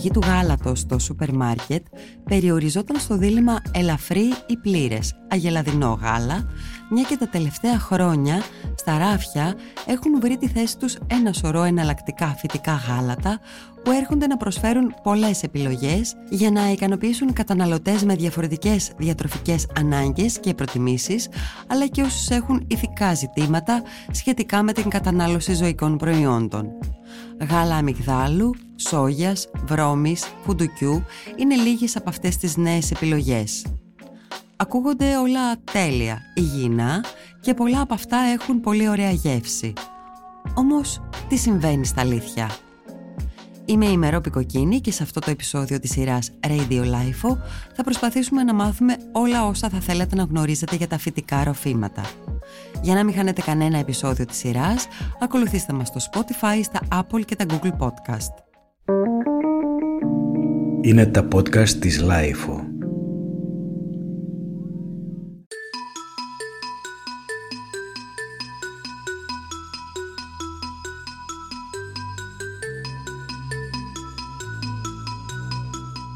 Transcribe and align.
επιλογή 0.00 0.20
του 0.20 0.32
γάλατος 0.32 0.80
στο 0.80 0.98
σούπερ 0.98 1.32
μάρκετ 1.34 1.86
περιοριζόταν 2.24 3.00
στο 3.00 3.16
δίλημα 3.16 3.62
ελαφρύ 3.70 4.28
ή 4.46 4.56
πλήρες, 4.56 5.14
αγελαδινό 5.28 5.98
γάλα, 6.02 6.48
μια 6.90 7.02
και 7.02 7.16
τα 7.16 7.28
τελευταία 7.28 7.78
χρόνια 7.78 8.42
στα 8.74 8.98
ράφια 8.98 9.54
έχουν 9.86 10.20
βρει 10.20 10.36
τη 10.36 10.48
θέση 10.48 10.78
τους 10.78 10.96
ένα 11.06 11.32
σωρό 11.32 11.62
εναλλακτικά 11.62 12.26
φυτικά 12.26 12.72
γάλατα 12.72 13.40
που 13.84 13.90
έρχονται 13.90 14.26
να 14.26 14.36
προσφέρουν 14.36 14.94
πολλές 15.02 15.42
επιλογές 15.42 16.14
για 16.28 16.50
να 16.50 16.70
ικανοποιήσουν 16.70 17.32
καταναλωτές 17.32 18.04
με 18.04 18.14
διαφορετικές 18.14 18.90
διατροφικές 18.96 19.66
ανάγκες 19.78 20.40
και 20.40 20.54
προτιμήσεις, 20.54 21.28
αλλά 21.66 21.86
και 21.86 22.02
όσους 22.02 22.28
έχουν 22.28 22.64
ηθικά 22.66 23.14
ζητήματα 23.14 23.82
σχετικά 24.10 24.62
με 24.62 24.72
την 24.72 24.88
κατανάλωση 24.88 25.54
ζωικών 25.54 25.96
προϊόντων. 25.96 26.66
Γάλα 27.48 27.76
αμυγδάλου, 27.76 28.54
σόγιας, 28.76 29.50
βρώμης, 29.64 30.24
φουντουκιού 30.42 31.04
είναι 31.36 31.54
λίγες 31.54 31.96
από 31.96 32.08
αυτές 32.08 32.36
τις 32.36 32.56
νέες 32.56 32.90
επιλογές. 32.90 33.66
Ακούγονται 34.56 35.16
όλα 35.16 35.56
τέλεια, 35.72 36.18
υγιεινά 36.34 37.04
και 37.40 37.54
πολλά 37.54 37.80
από 37.80 37.94
αυτά 37.94 38.18
έχουν 38.18 38.60
πολύ 38.60 38.88
ωραία 38.88 39.10
γεύση. 39.10 39.72
Όμως, 40.54 41.00
τι 41.28 41.36
συμβαίνει 41.36 41.86
στα 41.86 42.00
αλήθεια; 42.00 42.50
Είμαι 43.64 43.86
η 43.86 43.96
Μερόπη 43.96 44.30
Κοκκίνη 44.30 44.80
και 44.80 44.92
σε 44.92 45.02
αυτό 45.02 45.20
το 45.20 45.30
επεισόδιο 45.30 45.78
της 45.78 45.90
σειράς 45.90 46.30
Radio 46.40 46.80
Life 46.80 47.36
θα 47.74 47.82
προσπαθήσουμε 47.84 48.42
να 48.42 48.54
μάθουμε 48.54 48.96
όλα 49.12 49.46
όσα 49.46 49.68
θα 49.68 49.80
θέλετε 49.80 50.16
να 50.16 50.22
γνωρίζετε 50.22 50.76
για 50.76 50.88
τα 50.88 50.98
φυτικά 50.98 51.44
ροφήματα. 51.44 52.02
Για 52.82 52.94
να 52.94 53.04
μην 53.04 53.14
χάνετε 53.14 53.42
κανένα 53.42 53.78
επεισόδιο 53.78 54.24
της 54.24 54.36
σειράς, 54.36 54.88
ακολουθήστε 55.20 55.72
μας 55.72 55.88
στο 55.88 56.00
Spotify, 56.12 56.60
στα 56.62 56.80
Apple 56.92 57.24
και 57.24 57.36
τα 57.36 57.44
Google 57.48 57.76
Podcast. 57.78 58.34
Είναι 60.80 61.06
τα 61.06 61.28
podcast 61.32 61.68
της 61.68 62.04
Lifeo. 62.08 62.70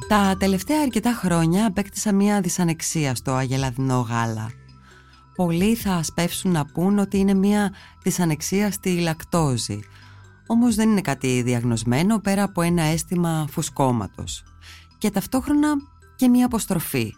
Τα 0.08 0.36
τελευταία 0.38 0.80
αρκετά 0.80 1.12
χρόνια 1.12 1.66
απέκτησα 1.66 2.12
μία 2.12 2.40
δυσανεξία 2.40 3.14
στο 3.14 3.32
αγελαδινό 3.32 4.06
γάλα. 4.08 4.50
Πολλοί 5.34 5.74
θα 5.74 5.94
ασπεύσουν 5.94 6.50
να 6.50 6.64
πούν 6.64 6.98
ότι 6.98 7.18
είναι 7.18 7.34
μία 7.34 7.72
δυσανεξία 8.02 8.70
στη 8.70 9.00
λακτόζη. 9.00 9.80
Όμως 10.46 10.74
δεν 10.74 10.90
είναι 10.90 11.00
κάτι 11.00 11.42
διαγνωσμένο 11.42 12.18
πέρα 12.18 12.42
από 12.42 12.62
ένα 12.62 12.82
αίσθημα 12.82 13.46
φουσκώματος. 13.50 14.44
Και 14.98 15.10
ταυτόχρονα 15.10 15.74
και 16.16 16.28
μία 16.28 16.46
αποστροφή. 16.46 17.14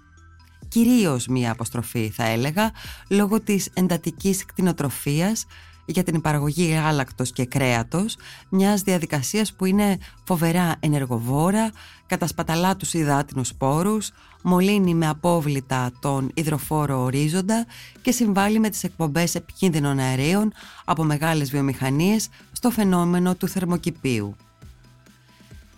Κυρίως 0.69 1.27
μία 1.27 1.51
αποστροφή 1.51 2.11
θα 2.15 2.25
έλεγα, 2.25 2.71
λόγω 3.09 3.41
της 3.41 3.71
εντατικής 3.75 4.45
κτηνοτροφίας 4.45 5.47
για 5.87 6.03
την 6.03 6.21
παραγωγή 6.21 6.67
γάλακτος 6.67 7.33
και 7.33 7.45
κρέατος, 7.45 8.17
μιας 8.49 8.83
διαδικασίας 8.83 9.55
που 9.55 9.65
είναι 9.65 9.99
φοβερά 10.25 10.75
ενεργοβόρα, 10.81 11.71
κατασπαταλά 12.07 12.77
τους 12.77 12.95
υδάτινους 12.95 13.49
σπόρους, 13.49 14.11
μολύνει 14.49 14.95
με 14.95 15.09
απόβλητα 15.09 15.93
τον 16.01 16.31
υδροφόρο 16.35 17.03
ορίζοντα 17.03 17.67
και 18.03 18.11
συμβάλλει 18.11 18.59
με 18.59 18.69
τις 18.69 18.85
εκπομπές 18.85 19.35
επικίνδυνων 19.35 19.99
αερίων 19.99 20.53
από 20.85 21.05
μεγάλες 21.05 21.51
βιομηχανίες 21.51 22.29
στο 22.53 22.71
φαινόμενο 22.71 23.35
του 23.35 23.49
θερμοκηπίου. 23.49 24.37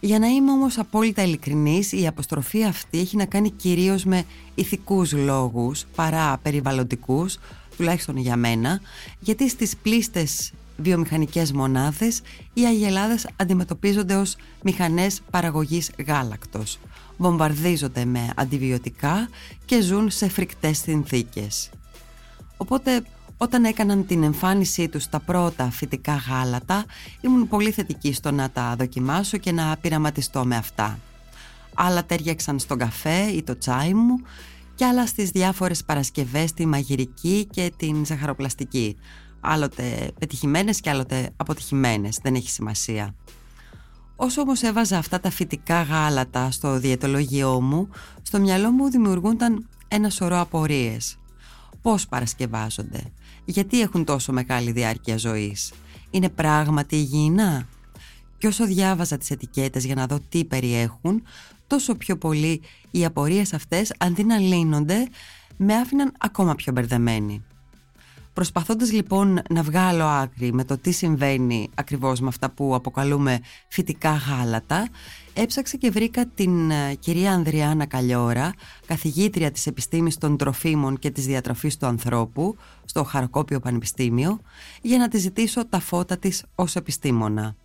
Για 0.01 0.19
να 0.19 0.27
είμαι 0.27 0.51
όμως 0.51 0.79
απόλυτα 0.79 1.23
ειλικρινής, 1.23 1.93
η 1.93 2.07
αποστροφή 2.07 2.65
αυτή 2.65 2.99
έχει 2.99 3.17
να 3.17 3.25
κάνει 3.25 3.51
κυρίως 3.51 4.05
με 4.05 4.25
ηθικούς 4.55 5.13
λόγους 5.13 5.85
παρά 5.95 6.39
περιβαλλοντικούς, 6.43 7.39
τουλάχιστον 7.77 8.17
για 8.17 8.37
μένα, 8.37 8.81
γιατί 9.21 9.49
στις 9.49 9.77
πλήστες 9.77 10.53
βιομηχανικές 10.77 11.53
μονάδες 11.53 12.21
οι 12.55 12.65
αγελάδες 12.65 13.29
αντιμετωπίζονται 13.37 14.17
ως 14.17 14.37
μηχανές 14.63 15.21
παραγωγής 15.31 15.91
γάλακτος. 16.07 16.79
Βομβαρδίζονται 17.19 18.05
με 18.05 18.33
αντιβιωτικά 18.37 19.29
και 19.65 19.81
ζουν 19.81 20.11
σε 20.11 20.29
φρικτές 20.29 20.79
συνθήκες. 20.79 21.71
Οπότε 22.57 23.03
όταν 23.37 23.65
έκαναν 23.65 24.07
την 24.07 24.23
εμφάνισή 24.23 24.89
τους 24.89 25.09
τα 25.09 25.21
πρώτα 25.21 25.71
φυτικά 25.71 26.15
γάλατα 26.15 26.85
ήμουν 27.21 27.49
πολύ 27.49 27.71
θετική 27.71 28.13
στο 28.13 28.31
να 28.31 28.51
τα 28.51 28.75
δοκιμάσω 28.79 29.37
και 29.37 29.53
να 29.53 29.77
πειραματιστώ 29.81 30.45
με 30.45 30.57
αυτά. 30.57 30.99
Άλλα 31.75 32.05
τέριαξαν 32.05 32.59
στον 32.59 32.79
καφέ 32.79 33.21
ή 33.21 33.43
το 33.43 33.59
τσάι 33.59 33.95
μου 33.95 34.21
και 34.75 34.85
άλλα 34.85 35.07
στις 35.07 35.31
διάφορες 35.31 35.85
παρασκευές, 35.85 36.53
τη 36.53 36.67
μαγειρική 36.67 37.47
και 37.51 37.73
την 37.77 38.07
ζαχαροπλαστική. 38.07 38.97
Άλλοτε 39.41 40.11
πετυχημένες 40.19 40.81
και 40.81 40.91
άλλοτε 40.91 41.31
αποτυχημένες, 41.37 42.19
δεν 42.23 42.35
έχει 42.35 42.51
σημασία. 42.51 43.15
Όσο 44.21 44.41
όμως 44.41 44.63
έβαζα 44.63 44.99
αυτά 44.99 45.21
τα 45.21 45.31
φυτικά 45.31 45.83
γάλατα 45.83 46.51
στο 46.51 46.79
διαιτολογιό 46.79 47.61
μου, 47.61 47.89
στο 48.23 48.41
μυαλό 48.41 48.71
μου 48.71 48.91
δημιουργούνταν 48.91 49.69
ένα 49.89 50.11
σωρό 50.11 50.41
απορίες. 50.41 51.19
Πώς 51.83 52.07
παρασκευάζονται, 52.09 53.03
γιατί 53.45 53.81
έχουν 53.81 54.05
τόσο 54.05 54.33
μεγάλη 54.33 54.73
διάρκεια 54.73 55.17
ζωής, 55.17 55.73
είναι 56.11 56.29
πράγματι 56.29 56.97
υγιεινά; 56.97 57.67
Και 58.39 58.47
όσο 58.47 58.67
διάβαζα 58.67 59.19
τις 59.19 59.31
ετικέτες 59.31 59.85
για 59.85 59.95
να 59.95 60.07
δω 60.07 60.19
τι 60.29 60.45
περιέχουν, 60.45 61.23
τόσο 61.67 61.95
πιο 61.95 62.17
πολύ 62.17 62.61
οι 62.91 63.05
απορίες 63.05 63.53
αυτές 63.53 63.93
αντί 63.99 64.25
να 64.25 64.39
λύνονται 64.39 65.09
με 65.57 65.75
άφηναν 65.75 66.13
ακόμα 66.19 66.55
πιο 66.55 66.73
μπερδεμένη. 66.73 67.45
Προσπαθώντας 68.33 68.93
λοιπόν 68.93 69.41
να 69.51 69.63
βγάλω 69.63 70.05
άκρη 70.05 70.53
με 70.53 70.65
το 70.65 70.79
τι 70.79 70.91
συμβαίνει 70.91 71.71
ακριβώς 71.75 72.21
με 72.21 72.29
αυτά 72.29 72.51
που 72.51 72.75
αποκαλούμε 72.75 73.41
φυτικά 73.69 74.13
γάλατα, 74.13 74.89
έψαξα 75.35 75.77
και 75.77 75.91
βρήκα 75.91 76.27
την 76.27 76.71
ε, 76.71 76.95
κυρία 76.95 77.33
Ανδριάνα 77.33 77.87
Καλιόρα, 77.87 78.55
καθηγήτρια 78.87 79.51
της 79.51 79.67
επιστήμης 79.67 80.19
των 80.19 80.37
τροφίμων 80.37 80.99
και 80.99 81.11
της 81.11 81.27
διατροφής 81.27 81.77
του 81.77 81.87
ανθρώπου 81.87 82.57
στο 82.85 83.05
Χαροκόπιο 83.05 83.61
Πανεπιστήμιο, 83.61 84.41
για 84.83 84.99
να 84.99 85.09
της 85.09 85.21
ζητήσω 85.21 85.67
τα 85.67 85.81
φώτα 85.81 86.19
της 86.19 86.45
ως 86.55 86.77
επιστήμονα. 86.77 87.57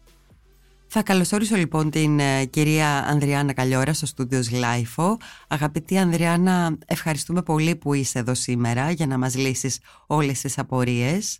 Θα 0.95 1.03
καλωσορίσω 1.03 1.55
λοιπόν 1.55 1.89
την 1.89 2.19
ε, 2.19 2.45
κυρία 2.45 2.97
Ανδριάννα 2.97 3.53
Καλιόρα 3.53 3.93
στο 3.93 4.05
στούντιο 4.05 4.41
LiFO. 4.51 5.17
Αγαπητή 5.47 5.97
Ανδριάννα, 5.97 6.77
ευχαριστούμε 6.85 7.41
πολύ 7.41 7.75
που 7.75 7.93
είσαι 7.93 8.19
εδώ 8.19 8.33
σήμερα 8.33 8.91
για 8.91 9.07
να 9.07 9.17
μας 9.17 9.35
λύσεις 9.35 9.79
όλες 10.07 10.41
τις 10.41 10.57
απορίες. 10.57 11.39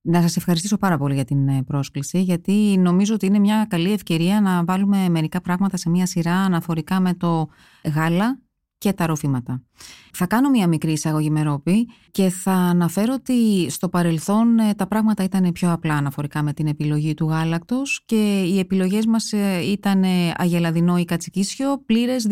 Να 0.00 0.20
σας 0.20 0.36
ευχαριστήσω 0.36 0.76
πάρα 0.76 0.98
πολύ 0.98 1.14
για 1.14 1.24
την 1.24 1.48
ε, 1.48 1.62
πρόσκληση 1.62 2.22
γιατί 2.22 2.76
νομίζω 2.78 3.14
ότι 3.14 3.26
είναι 3.26 3.38
μια 3.38 3.66
καλή 3.68 3.92
ευκαιρία 3.92 4.40
να 4.40 4.64
βάλουμε 4.64 5.08
μερικά 5.08 5.40
πράγματα 5.40 5.76
σε 5.76 5.90
μια 5.90 6.06
σειρά 6.06 6.34
αναφορικά 6.34 7.00
με 7.00 7.14
το 7.14 7.48
γάλα 7.94 8.38
και 8.78 8.92
τα 8.92 9.06
ροφήματα. 9.06 9.62
Θα 10.12 10.26
κάνω 10.26 10.50
μια 10.50 10.66
μικρή 10.66 10.92
εισαγωγή 10.92 11.30
Μερόπη 11.30 11.88
και 12.10 12.28
θα 12.28 12.52
αναφέρω 12.52 13.12
ότι 13.14 13.70
στο 13.70 13.88
παρελθόν 13.88 14.58
ε, 14.58 14.74
τα 14.74 14.86
πράγματα 14.86 15.24
ήταν 15.24 15.52
πιο 15.52 15.72
απλά 15.72 15.94
αναφορικά 15.94 16.42
με 16.42 16.52
την 16.52 16.66
επιλογή 16.66 17.14
του 17.14 17.28
γάλακτος 17.28 18.02
και 18.06 18.42
οι 18.42 18.58
επιλογές 18.58 19.06
μας 19.06 19.32
ε, 19.32 19.70
ήταν 19.70 20.04
αγελαδινό 20.36 20.98
ή 20.98 21.04
κατσικίσιο, 21.04 21.82
πλήρες 21.86 22.26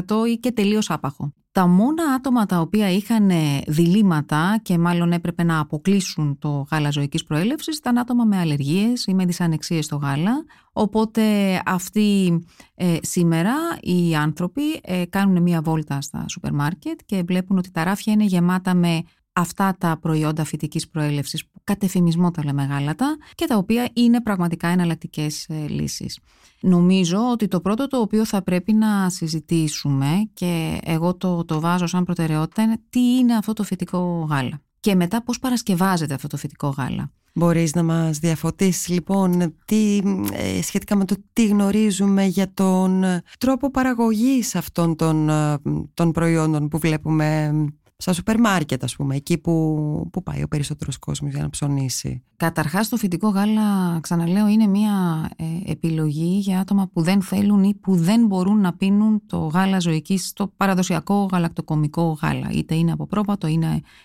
2% 0.00 0.28
ή 0.28 0.36
και 0.36 0.52
τελείως 0.52 0.90
άπαχο. 0.90 1.32
Τα 1.58 1.66
μόνα 1.66 2.12
άτομα 2.16 2.46
τα 2.46 2.60
οποία 2.60 2.90
είχαν 2.90 3.30
διλήμματα 3.66 4.58
και 4.62 4.78
μάλλον 4.78 5.12
έπρεπε 5.12 5.42
να 5.42 5.58
αποκλείσουν 5.58 6.38
το 6.38 6.66
γάλα 6.70 6.90
ζωικής 6.90 7.24
προέλευσης 7.24 7.76
ήταν 7.76 7.98
άτομα 7.98 8.24
με 8.24 8.38
αλλεργίες 8.38 9.06
ή 9.06 9.14
με 9.14 9.24
δυσανεξίες 9.24 9.84
στο 9.84 9.96
γάλα. 9.96 10.44
Οπότε 10.72 11.22
αυτοί 11.66 12.40
ε, 12.74 12.96
σήμερα 13.02 13.54
οι 13.80 14.14
άνθρωποι 14.14 14.80
ε, 14.82 15.04
κάνουν 15.04 15.42
μία 15.42 15.62
βόλτα 15.62 16.00
στα 16.00 16.24
σούπερ 16.28 16.52
μάρκετ 16.52 17.00
και 17.06 17.22
βλέπουν 17.26 17.58
ότι 17.58 17.70
τα 17.70 17.84
ράφια 17.84 18.12
είναι 18.12 18.24
γεμάτα 18.24 18.74
με 18.74 19.02
αυτά 19.38 19.76
τα 19.78 19.98
προϊόντα 20.00 20.44
φυτικής 20.44 20.88
προέλευσης 20.88 21.46
που 21.46 21.60
κατεφημισμό 21.64 22.30
τα 22.30 22.44
λέμε 22.44 22.64
γάλατα 22.64 23.16
και 23.34 23.46
τα 23.46 23.56
οποία 23.56 23.88
είναι 23.92 24.22
πραγματικά 24.22 24.68
εναλλακτικές 24.68 25.46
ε, 25.48 25.66
λύσεις. 25.68 26.18
Νομίζω 26.60 27.30
ότι 27.30 27.48
το 27.48 27.60
πρώτο 27.60 27.86
το 27.86 28.00
οποίο 28.00 28.24
θα 28.24 28.42
πρέπει 28.42 28.72
να 28.72 29.10
συζητήσουμε 29.10 30.30
και 30.34 30.78
εγώ 30.84 31.14
το, 31.14 31.44
το 31.44 31.60
βάζω 31.60 31.86
σαν 31.86 32.04
προτεραιότητα 32.04 32.62
είναι 32.62 32.80
τι 32.90 33.00
είναι 33.00 33.34
αυτό 33.34 33.52
το 33.52 33.62
φυτικό 33.62 34.26
γάλα 34.30 34.60
και 34.80 34.94
μετά 34.94 35.22
πώς 35.22 35.38
παρασκευάζεται 35.38 36.14
αυτό 36.14 36.28
το 36.28 36.36
φυτικό 36.36 36.68
γάλα. 36.68 37.12
Μπορείς 37.34 37.74
να 37.74 37.82
μας 37.82 38.18
διαφωτίσεις 38.18 38.88
λοιπόν 38.88 39.54
τι, 39.64 40.00
ε, 40.32 40.62
σχετικά 40.62 40.96
με 40.96 41.04
το 41.04 41.16
τι 41.32 41.46
γνωρίζουμε 41.46 42.24
για 42.24 42.52
τον 42.54 43.04
τρόπο 43.38 43.70
παραγωγής 43.70 44.54
αυτών 44.54 44.96
των, 44.96 45.28
ε, 45.28 45.58
των 45.94 46.12
προϊόντων 46.12 46.68
που 46.68 46.78
βλέπουμε 46.78 47.52
στα 48.00 48.12
σούπερ 48.12 48.40
μάρκετ, 48.40 48.84
ας 48.84 48.96
πούμε, 48.96 49.16
εκεί 49.16 49.38
που, 49.38 50.08
που 50.12 50.22
πάει 50.22 50.42
ο 50.42 50.48
περισσότερος 50.48 50.98
κόσμος 50.98 51.32
για 51.32 51.42
να 51.42 51.50
ψωνίσει. 51.50 52.22
Καταρχάς 52.36 52.88
το 52.88 52.96
φυτικό 52.96 53.28
γάλα, 53.28 53.98
ξαναλέω, 54.00 54.48
είναι 54.48 54.66
μια 54.66 55.28
ε, 55.36 55.70
επιλογή 55.70 56.38
για 56.38 56.60
άτομα 56.60 56.88
που 56.92 57.02
δεν 57.02 57.22
θέλουν 57.22 57.62
ή 57.62 57.74
που 57.74 57.96
δεν 57.96 58.26
μπορούν 58.26 58.60
να 58.60 58.72
πίνουν 58.72 59.22
το 59.26 59.38
γάλα 59.38 59.80
ζωικής, 59.80 60.32
το 60.32 60.52
παραδοσιακό 60.56 61.28
γαλακτοκομικό 61.32 62.18
γάλα. 62.22 62.48
Είτε 62.50 62.74
είναι 62.74 62.92
από 62.92 63.06
πρόπατο, 63.06 63.46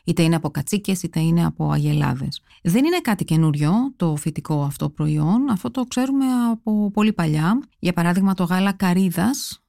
είτε 0.04 0.22
είναι 0.22 0.36
από 0.36 0.50
κατσίκες, 0.50 1.04
είτε 1.04 1.20
είναι 1.20 1.46
από 1.46 1.72
αγελάδες. 1.72 2.42
Δεν 2.64 2.86
είναι 2.86 3.00
κάτι 3.02 3.24
καινούριο 3.24 3.72
το 3.96 4.16
φυτικό 4.16 4.64
αυτό 4.64 4.90
προϊόν, 4.90 5.50
αυτό 5.50 5.72
το 5.72 5.86
ξέρουμε 5.86 6.26
από 6.52 6.92
πολύ 6.92 7.14
παλιά. 7.14 7.60
Για 7.80 7.94
παράδειγμα 7.94 8.34
το 8.34 8.44
γάλα 8.44 8.72
καρύδας, 8.72 9.58
ε, 9.58 9.63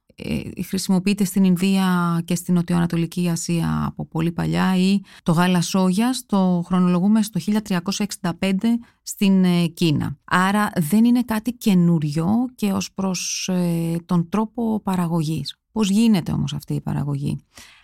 χρησιμοποιείται 0.67 1.23
στην 1.23 1.43
Ινδία 1.43 2.21
και 2.25 2.35
στην 2.35 2.53
Νοτιοανατολική 2.53 3.29
Ασία 3.29 3.83
από 3.87 4.05
πολύ 4.05 4.31
παλιά 4.31 4.77
ή 4.77 4.99
το 5.23 5.31
γάλα 5.31 5.61
σόγιας 5.61 6.25
το 6.25 6.63
χρονολογούμε 6.65 7.21
στο 7.21 7.39
1365 8.19 8.31
στην 9.01 9.43
ε, 9.43 9.67
Κίνα. 9.67 10.17
Άρα 10.23 10.71
δεν 10.75 11.05
είναι 11.05 11.23
κάτι 11.23 11.51
καινούριο 11.51 12.27
και 12.55 12.71
ως 12.71 12.93
προς 12.93 13.49
ε, 13.51 13.95
τον 14.05 14.29
τρόπο 14.29 14.81
παραγωγής. 14.83 15.55
Πώς 15.71 15.89
γίνεται 15.89 16.31
όμως 16.31 16.53
αυτή 16.53 16.73
η 16.73 16.81
παραγωγή; 16.81 17.37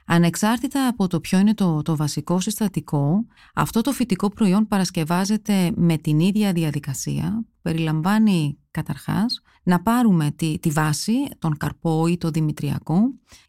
Ανεξάρτητα 0.05 0.87
από 0.87 1.07
το 1.07 1.19
ποιο 1.19 1.39
είναι 1.39 1.53
το, 1.53 1.81
το 1.81 1.95
βασικό 1.95 2.39
συστατικό, 2.39 3.25
αυτό 3.55 3.81
το 3.81 3.91
φυτικό 3.91 4.29
προϊόν 4.29 4.67
παρασκευάζεται 4.67 5.71
με 5.75 5.97
την 5.97 6.19
ίδια 6.19 6.53
διαδικασία, 6.53 7.45
περιλαμβάνει 7.61 8.57
καταρχάς 8.71 9.41
να 9.63 9.81
πάρουμε 9.81 10.31
τη, 10.31 10.59
τη 10.59 10.69
βάση, 10.69 11.13
τον 11.39 11.57
καρπό 11.57 12.07
ή 12.07 12.17
το 12.17 12.29
δημητριακό 12.29 12.99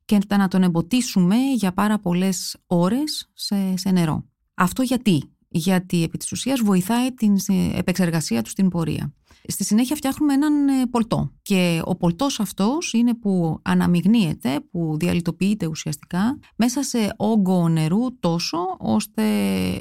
και 0.05 0.19
να 0.29 0.49
τον 0.49 0.63
εμποτίσουμε 0.63 1.37
για 1.57 1.73
πάρα 1.73 1.99
πολλές 1.99 2.57
ώρες 2.67 3.31
σε, 3.33 3.77
σε 3.77 3.91
νερό. 3.91 4.25
Αυτό 4.55 4.83
γιατί, 4.83 5.23
γιατί 5.49 6.03
επί 6.03 6.19
της 6.19 6.33
ουσίας 6.33 6.61
βοηθάει 6.61 7.13
την 7.13 7.37
επεξεργασία 7.75 8.43
του 8.43 8.51
στην 8.51 8.69
πορεία. 8.69 9.13
Στη 9.47 9.65
συνέχεια 9.65 9.97
φτιάχνουμε 9.97 10.35
έναν 10.35 10.69
ε, 10.69 10.87
πολτό 10.87 11.33
και 11.43 11.81
ο 11.85 11.97
πολτός 11.97 12.41
αυτός 12.41 12.93
είναι 12.93 13.15
που 13.15 13.59
αναμειγνύεται, 13.63 14.61
που 14.71 14.97
διαλυτοποιείται 14.99 15.67
ουσιαστικά 15.67 16.39
μέσα 16.57 16.83
σε 16.83 17.15
όγκο 17.17 17.69
νερού 17.69 18.19
τόσο 18.21 18.59
ώστε 18.79 19.23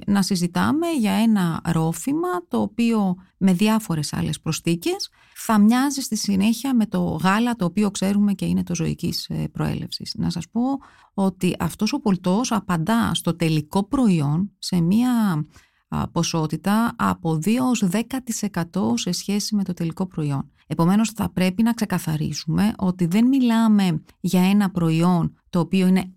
να 0.06 0.22
συζητάμε 0.22 0.88
για 1.00 1.12
ένα 1.12 1.62
ρόφημα 1.66 2.48
το 2.48 2.62
οποίο 2.62 3.16
με 3.38 3.54
διάφορες 3.54 4.14
άλλες 4.14 4.40
προστίκες 4.40 5.10
θα 5.36 5.58
μοιάζει 5.58 6.02
στη 6.02 6.16
συνέχεια 6.18 6.76
με 6.76 6.86
το 6.86 7.00
γάλα 7.04 7.56
το 7.56 7.66
οποίο 7.66 7.92
ξέρουμε 7.92 8.34
και 8.34 8.46
είναι 8.46 8.64
το 8.64 8.76
ζωικής 8.76 9.26
ε, 9.30 9.48
προέλευσης. 9.52 10.14
Να 10.18 10.30
σας 10.30 10.50
πω 10.50 10.62
ότι 11.14 11.56
αυτός 11.60 11.94
ο 11.94 12.00
πολτός 12.00 12.52
απαντά 12.52 13.14
στο 13.14 13.36
τελικό 13.36 13.84
προϊόν 13.84 14.52
σε 14.60 14.82
μία 14.82 15.46
ποσότητα 16.12 16.94
από 16.98 17.40
2 17.44 17.50
10% 17.92 18.94
σε 18.94 19.12
σχέση 19.12 19.56
με 19.56 19.64
το 19.64 19.74
τελικό 19.74 20.06
προϊόν. 20.06 20.52
Επομένως 20.68 21.10
θα 21.10 21.30
πρέπει 21.30 21.64
να 21.64 21.74
ξεκαθαρίσουμε 21.74 22.74
ότι 22.78 23.06
δεν 23.06 23.28
μιλάμε 23.28 24.04
για 24.20 24.50
ένα 24.50 24.72
προϊόν 24.72 25.34
το 25.50 25.60
οποίο 25.60 25.88
είναι 25.88 26.14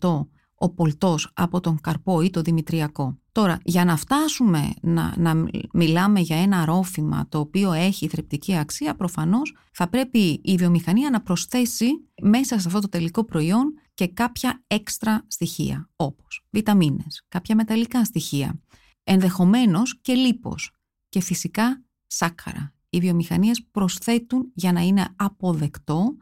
100% 0.00 0.26
ο 0.54 0.70
πολτός 0.70 1.30
από 1.34 1.60
τον 1.60 1.80
καρπό 1.80 2.20
ή 2.20 2.30
το 2.30 2.40
δημητριακό. 2.40 3.18
Τώρα, 3.32 3.58
για 3.64 3.84
να 3.84 3.96
φτάσουμε 3.96 4.70
να, 4.80 5.14
να 5.16 5.34
μιλάμε 5.72 6.20
για 6.20 6.36
ένα 6.36 6.64
ρόφημα 6.64 7.26
το 7.28 7.38
οποίο 7.38 7.72
έχει 7.72 8.08
θρεπτική 8.08 8.56
αξία, 8.56 8.94
προφανώς 8.94 9.56
θα 9.72 9.88
πρέπει 9.88 10.40
η 10.44 10.56
βιομηχανία 10.56 11.10
να 11.10 11.20
προσθέσει 11.20 11.86
μέσα 12.22 12.58
σε 12.58 12.68
αυτό 12.68 12.80
το 12.80 12.88
τελικό 12.88 13.24
προϊόν 13.24 13.74
και 13.94 14.08
κάποια 14.08 14.62
έξτρα 14.66 15.24
στοιχεία, 15.28 15.90
όπως 15.96 16.44
βιταμίνες, 16.50 17.24
κάποια 17.28 17.54
μεταλλικά 17.54 18.04
στοιχεία, 18.04 18.60
ενδεχομένως 19.04 19.98
και 20.00 20.14
λίπος 20.14 20.70
και 21.08 21.20
φυσικά 21.20 21.82
σάκχαρα. 22.06 22.72
Οι 22.90 22.98
βιομηχανίες 22.98 23.66
προσθέτουν 23.70 24.50
για 24.54 24.72
να 24.72 24.80
είναι 24.80 25.08
αποδεκτό 25.16 26.16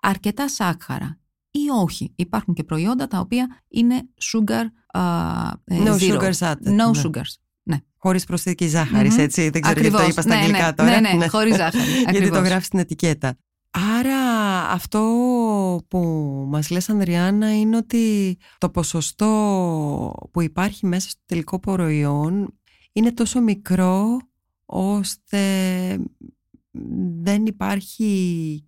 αρκετά 0.00 0.48
σάκχαρα 0.48 1.18
ή 1.50 1.70
όχι. 1.82 2.12
Υπάρχουν 2.16 2.54
και 2.54 2.64
προϊόντα 2.64 3.06
τα 3.06 3.18
οποία 3.18 3.62
είναι 3.68 4.08
sugar 4.32 4.64
uh, 4.94 5.50
no 5.68 5.98
zero. 5.98 6.20
sugar 6.20 6.32
added. 6.38 6.56
No 6.64 6.92
ναι. 6.92 7.00
sugars. 7.04 7.34
Ναι. 7.62 7.76
Χωρίς 7.96 8.24
προσθήκη 8.24 8.66
ζάχαρης, 8.66 9.18
έτσι. 9.18 9.50
Δεν 9.50 9.62
ξέρω 9.62 9.80
γιατί 9.80 9.96
το 9.96 10.02
είπα 10.02 10.20
στα 10.20 10.34
ναι, 10.34 10.40
αγγλικά 10.40 10.66
ναι, 10.66 10.72
τώρα. 10.72 11.00
Ναι, 11.00 11.12
ναι, 11.12 11.26
χωρίς 11.26 11.56
ζάχαρη. 11.56 11.90
γιατί 12.10 12.30
το 12.30 12.38
γράφεις 12.38 12.66
στην 12.66 12.78
ετικέτα. 12.78 13.36
Άρα 13.98 14.20
αυτό 14.70 15.00
που 15.88 15.98
μας 16.48 16.70
λες 16.70 16.88
Ανδριάννα 16.88 17.58
είναι 17.58 17.76
ότι 17.76 18.36
το 18.58 18.70
ποσοστό 18.70 20.28
που 20.32 20.40
υπάρχει 20.40 20.86
μέσα 20.86 21.08
στο 21.08 21.20
τελικό 21.26 21.60
προϊόν 21.60 22.58
είναι 22.92 23.12
τόσο 23.12 23.40
μικρό 23.40 24.18
ώστε 24.66 25.40
δεν 27.22 27.46
υπάρχει, 27.46 28.64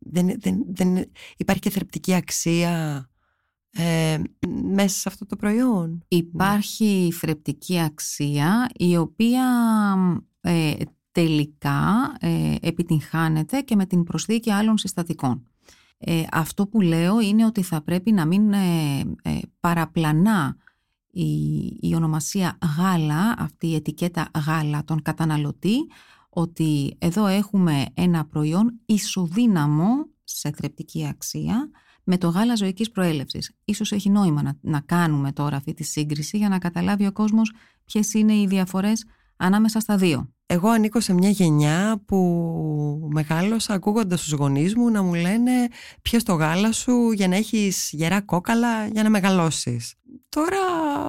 δεν, 0.00 0.34
δεν, 0.40 0.64
δεν 0.68 1.10
υπάρχει 1.36 1.62
και 1.62 1.70
θρεπτική 1.70 2.14
αξία 2.14 3.06
ε, 3.70 4.18
μέσα 4.62 4.98
σε 4.98 5.08
αυτό 5.08 5.26
το 5.26 5.36
προϊόν. 5.36 6.04
Υπάρχει 6.08 7.12
θρεπτική 7.12 7.80
αξία 7.80 8.70
η 8.74 8.96
οποία 8.96 9.44
ε, 10.40 10.74
τελικά 11.12 12.16
ε, 12.20 12.54
επιτυγχάνεται 12.60 13.60
και 13.60 13.76
με 13.76 13.86
την 13.86 14.04
προσθήκη 14.04 14.50
άλλων 14.50 14.78
συστατικών. 14.78 15.46
Ε, 16.04 16.22
αυτό 16.32 16.66
που 16.66 16.80
λέω 16.80 17.20
είναι 17.20 17.44
ότι 17.44 17.62
θα 17.62 17.80
πρέπει 17.80 18.12
να 18.12 18.26
μην 18.26 18.52
ε, 18.52 18.98
ε, 19.22 19.38
παραπλανά 19.60 20.56
η, 21.10 21.64
η 21.80 21.94
ονομασία 21.94 22.58
γάλα, 22.78 23.34
αυτή 23.38 23.66
η 23.66 23.74
ετικέτα 23.74 24.30
γάλα 24.46 24.84
των 24.84 25.02
καταναλωτή, 25.02 25.76
ότι 26.28 26.96
εδώ 26.98 27.26
έχουμε 27.26 27.84
ένα 27.94 28.24
προϊόν 28.24 28.80
ισοδύναμο 28.86 30.06
σε 30.24 30.50
θρεπτική 30.50 31.06
αξία 31.06 31.70
με 32.04 32.18
το 32.18 32.28
γάλα 32.28 32.54
ζωικής 32.54 32.90
προέλευσης. 32.90 33.52
Ίσως 33.64 33.92
έχει 33.92 34.10
νόημα 34.10 34.42
να, 34.42 34.58
να 34.60 34.80
κάνουμε 34.80 35.32
τώρα 35.32 35.56
αυτή 35.56 35.74
τη 35.74 35.82
σύγκριση 35.82 36.36
για 36.36 36.48
να 36.48 36.58
καταλάβει 36.58 37.06
ο 37.06 37.12
κόσμος 37.12 37.52
ποιες 37.84 38.14
είναι 38.14 38.34
οι 38.34 38.46
διαφορές 38.46 39.04
ανάμεσα 39.36 39.80
στα 39.80 39.96
δύο. 39.96 40.32
Εγώ 40.52 40.68
ανήκω 40.68 41.00
σε 41.00 41.12
μια 41.12 41.30
γενιά 41.30 42.02
που 42.06 43.08
μεγάλωσα 43.12 43.74
ακούγοντας 43.74 44.22
τους 44.22 44.32
γονείς 44.32 44.74
μου 44.74 44.90
να 44.90 45.02
μου 45.02 45.14
λένε 45.14 45.52
πιες 46.02 46.22
το 46.22 46.32
γάλα 46.32 46.72
σου 46.72 47.12
για 47.12 47.28
να 47.28 47.36
έχεις 47.36 47.90
γερά 47.92 48.20
κόκαλα 48.20 48.86
για 48.86 49.02
να 49.02 49.10
μεγαλώσεις. 49.10 49.94
Τώρα 50.28 50.58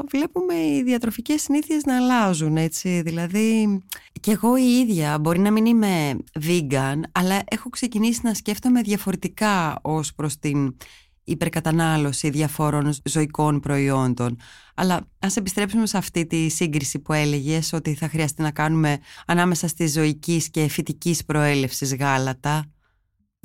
βλέπουμε 0.09 0.53
οι 0.53 0.83
διατροφικές 0.83 1.41
συνήθειες 1.41 1.83
να 1.83 1.95
αλλάζουν 1.95 2.57
έτσι, 2.57 3.01
δηλαδή 3.01 3.81
και 4.19 4.31
εγώ 4.31 4.57
η 4.57 4.79
ίδια 4.79 5.19
μπορεί 5.19 5.39
να 5.39 5.51
μην 5.51 5.65
είμαι 5.65 6.15
vegan 6.47 6.99
αλλά 7.11 7.41
έχω 7.45 7.69
ξεκινήσει 7.69 8.19
να 8.23 8.33
σκέφτομαι 8.33 8.81
διαφορετικά 8.81 9.79
ως 9.81 10.13
προς 10.13 10.39
την 10.39 10.75
υπερκατανάλωση 11.23 12.29
διαφόρων 12.29 12.93
ζωικών 13.03 13.59
προϊόντων. 13.59 14.37
Αλλά 14.75 15.07
ας 15.19 15.35
επιστρέψουμε 15.35 15.85
σε 15.85 15.97
αυτή 15.97 16.25
τη 16.25 16.49
σύγκριση 16.49 16.99
που 16.99 17.13
έλεγες 17.13 17.73
ότι 17.73 17.93
θα 17.93 18.07
χρειαστεί 18.07 18.41
να 18.41 18.51
κάνουμε 18.51 18.99
ανάμεσα 19.25 19.67
στη 19.67 19.87
ζωικής 19.87 20.49
και 20.49 20.67
φυτικής 20.67 21.25
προέλευσης 21.25 21.95
γάλατα. 21.95 22.71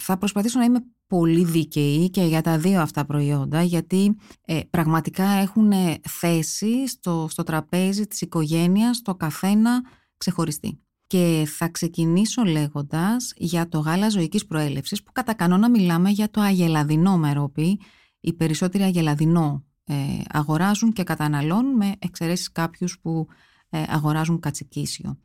Θα 0.03 0.19
προσπαθήσω 0.19 0.59
να 0.59 0.65
είμαι 0.65 0.81
πολύ 1.07 1.45
δίκαιη 1.45 2.11
και 2.11 2.23
για 2.23 2.41
τα 2.41 2.59
δύο 2.59 2.81
αυτά 2.81 3.05
προϊόντα 3.05 3.63
γιατί 3.63 4.17
ε, 4.45 4.61
πραγματικά 4.71 5.25
έχουν 5.25 5.73
θέση 6.09 6.89
στο, 6.89 7.27
στο 7.31 7.43
τραπέζι 7.43 8.07
της 8.07 8.21
οικογένειας 8.21 9.03
το 9.03 9.15
καθένα 9.15 9.83
ξεχωριστή. 10.17 10.81
Και 11.09 11.49
θα 11.57 11.69
ξεκινήσω 11.69 12.45
λέγοντας 12.45 13.33
για 13.37 13.69
το 13.69 13.79
γάλα 13.79 14.09
ζωικής 14.09 14.47
προέλευσης 14.47 15.03
που 15.03 15.13
κατά 15.13 15.35
κανόνα 15.35 15.71
μιλάμε 15.71 16.11
για 16.11 16.31
το 16.31 16.41
αγελαδινό 16.41 17.17
μερόπι. 17.17 17.81
Οι 18.21 18.33
περισσότεροι 18.33 18.85
αγελαδινό 18.85 19.65
ε, 19.85 19.95
αγοράζουν 20.29 20.93
και 20.93 21.03
καταναλώνουν 21.03 21.77
με 21.77 21.93
εξαιρέσεις 21.99 22.53
κάποιους 22.53 22.99
που 23.01 23.27
ε, 23.71 23.83
αγοράζουν 23.89 24.41
κατσικίσιο. 24.41 25.19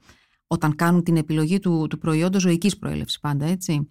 Όταν 0.47 0.75
κάνουν 0.75 1.03
την 1.03 1.17
επιλογή 1.17 1.59
του, 1.59 1.87
του 1.89 1.97
προϊόντος 1.97 2.41
ζωικής 2.41 2.77
προέλευσης 2.77 3.19
πάντα 3.19 3.45
έτσι. 3.45 3.87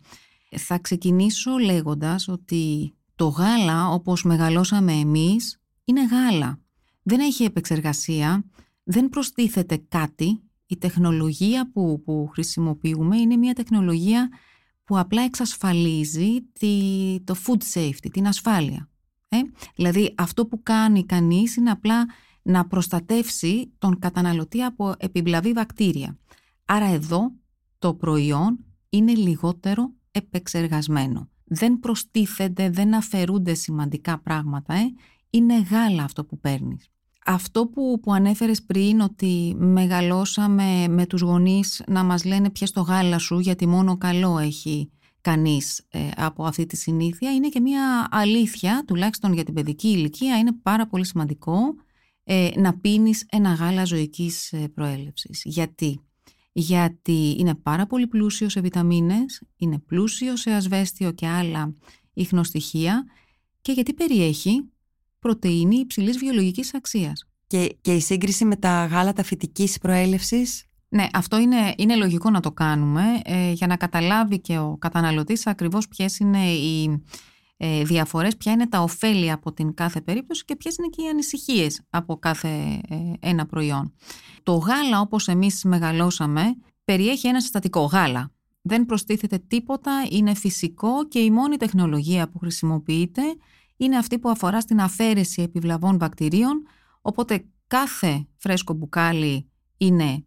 Θα 0.57 0.79
ξεκινήσω 0.79 1.59
λέγοντας 1.59 2.29
ότι 2.29 2.95
το 3.15 3.29
γάλα 3.29 3.89
όπως 3.89 4.25
μεγαλώσαμε 4.25 4.93
εμείς 4.93 5.61
είναι 5.85 6.07
γάλα. 6.07 6.61
Δεν 7.03 7.21
έχει 7.21 7.45
επεξεργασία, 7.45 8.45
δεν 8.83 9.09
προστίθεται 9.09 9.85
κάτι 9.89 10.43
η 10.73 10.77
τεχνολογία 10.77 11.71
που, 11.73 12.03
που 12.05 12.29
χρησιμοποιούμε 12.33 13.17
είναι 13.17 13.37
μια 13.37 13.53
τεχνολογία 13.53 14.29
που 14.85 14.99
απλά 14.99 15.23
εξασφαλίζει 15.23 16.41
τη, 16.53 16.77
το 17.25 17.35
food 17.47 17.79
safety, 17.79 18.09
την 18.13 18.27
ασφάλεια. 18.27 18.89
Ε; 19.29 19.39
Δηλαδή 19.75 20.15
αυτό 20.17 20.47
που 20.47 20.63
κάνει 20.63 21.07
κανείς 21.07 21.57
είναι 21.57 21.71
απλά 21.71 22.07
να 22.43 22.67
προστατεύσει 22.67 23.73
τον 23.79 23.99
καταναλωτή 23.99 24.63
από 24.63 24.95
επιβλαβή 24.99 25.53
βακτήρια. 25.53 26.19
Άρα 26.65 26.87
εδώ 26.87 27.33
το 27.79 27.95
προϊόν 27.95 28.65
είναι 28.89 29.15
λιγότερο 29.15 29.93
επεξεργασμένο. 30.11 31.29
Δεν 31.45 31.79
προστίθενται, 31.79 32.71
δεν 32.71 32.95
αφαιρούνται 32.95 33.55
σημαντικά 33.55 34.19
πράγματα. 34.19 34.75
Ε; 34.75 34.93
είναι 35.31 35.61
γάλα 35.61 36.03
αυτό 36.03 36.25
που 36.25 36.39
παίρνεις. 36.39 36.92
Αυτό 37.25 37.67
που, 37.67 38.01
που 38.03 38.13
ανέφερες 38.13 38.63
πριν 38.63 39.01
ότι 39.01 39.55
μεγαλώσαμε 39.59 40.89
με 40.89 41.07
τους 41.07 41.21
γονείς 41.21 41.83
να 41.87 42.05
μας 42.05 42.25
λένε 42.25 42.51
πιες 42.51 42.71
το 42.71 42.81
γάλα 42.81 43.19
σου 43.19 43.39
γιατί 43.39 43.67
μόνο 43.67 43.99
καλό 43.99 44.39
έχει 44.39 44.91
κανείς 45.21 45.87
ε, 45.89 46.09
από 46.17 46.45
αυτή 46.45 46.67
τη 46.67 46.77
συνήθεια 46.77 47.35
είναι 47.35 47.49
και 47.49 47.61
μια 47.61 48.09
αλήθεια, 48.11 48.85
τουλάχιστον 48.87 49.33
για 49.33 49.45
την 49.45 49.55
παιδική 49.55 49.89
ηλικία, 49.89 50.39
είναι 50.39 50.53
πάρα 50.63 50.87
πολύ 50.87 51.07
σημαντικό 51.07 51.75
ε, 52.25 52.49
να 52.57 52.79
πίνεις 52.79 53.27
ένα 53.31 53.53
γάλα 53.53 53.85
ζωικής 53.85 54.53
ε, 54.53 54.69
προέλευσης. 54.75 55.43
Γιατί; 55.45 56.01
Γιατί 56.53 57.37
είναι 57.39 57.55
πάρα 57.55 57.87
πολύ 57.87 58.07
πλούσιο 58.07 58.49
σε 58.49 58.61
βιταμίνες, 58.61 59.43
είναι 59.57 59.79
πλούσιο 59.79 60.37
σε 60.37 60.51
ασβέστιο 60.51 61.13
και 61.13 61.27
άλλα 61.27 61.75
ίχνοστοιχεία 62.13 63.05
και 63.61 63.73
γιατί 63.73 63.95
περιέχει 63.95 64.72
πρωτεΐνη 65.23 65.77
υψηλής 65.77 66.19
βιολογικής 66.19 66.75
αξίας. 66.75 67.27
Και, 67.47 67.77
και 67.81 67.95
η 67.95 68.01
σύγκριση 68.01 68.45
με 68.45 68.57
τα 68.57 68.87
γάλατα 68.87 69.23
φυτικής 69.23 69.79
προέλευσης; 69.79 70.65
Ναι, 70.89 71.07
αυτό 71.13 71.39
είναι, 71.39 71.75
είναι 71.77 71.97
λογικό 71.97 72.31
να 72.31 72.41
το 72.41 72.53
κάνουμε 72.53 73.03
ε, 73.25 73.53
για 73.53 73.67
να 73.67 73.77
καταλάβει 73.77 74.41
και 74.41 74.59
ο 74.59 74.77
καταναλωτής 74.79 75.47
ακριβώς 75.47 75.89
ποιες 75.89 76.19
είναι 76.19 76.51
οι 76.51 77.03
ε, 77.57 77.83
διαφορές, 77.83 78.37
ποια 78.37 78.53
είναι 78.53 78.69
τα 78.69 78.81
ωφέλη 78.81 79.31
από 79.31 79.53
την 79.53 79.75
κάθε 79.75 80.01
περίπτωση 80.01 80.45
και 80.45 80.57
ποιες 80.57 80.77
είναι 80.77 80.89
και 80.89 81.03
οι 81.03 81.09
ανησυχίες 81.09 81.81
από 81.91 82.17
κάθε 82.17 82.81
ε, 82.89 82.97
ένα 83.21 83.47
προϊόν. 83.47 83.95
Το 84.43 84.55
γάλα 84.55 85.01
όπως 85.01 85.29
εμείς 85.29 85.65
μεγαλώσαμε 85.65 86.43
περιέχει 86.85 87.29
ένα 87.29 87.41
συστατικό 87.41 87.81
γάλα. 87.85 88.33
Δεν 88.63 88.87
προστίθεται 88.87 89.39
τίποτα, 89.39 90.07
είναι 90.11 90.35
φυσικό 90.35 91.09
και 91.09 91.19
η 91.19 91.31
μόνη 91.31 91.57
τεχνολογία 91.57 92.29
που 92.29 92.39
χρησιμοποιείται 92.39 93.23
είναι 93.77 93.97
αυτή 93.97 94.19
που 94.19 94.29
αφορά 94.29 94.61
στην 94.61 94.81
αφαίρεση 94.81 95.43
επιβλαβών 95.43 95.99
βακτηρίων, 95.99 96.67
οπότε 97.01 97.45
κάθε 97.67 98.27
φρέσκο 98.37 98.73
μπουκάλι 98.73 99.49
είναι 99.77 100.25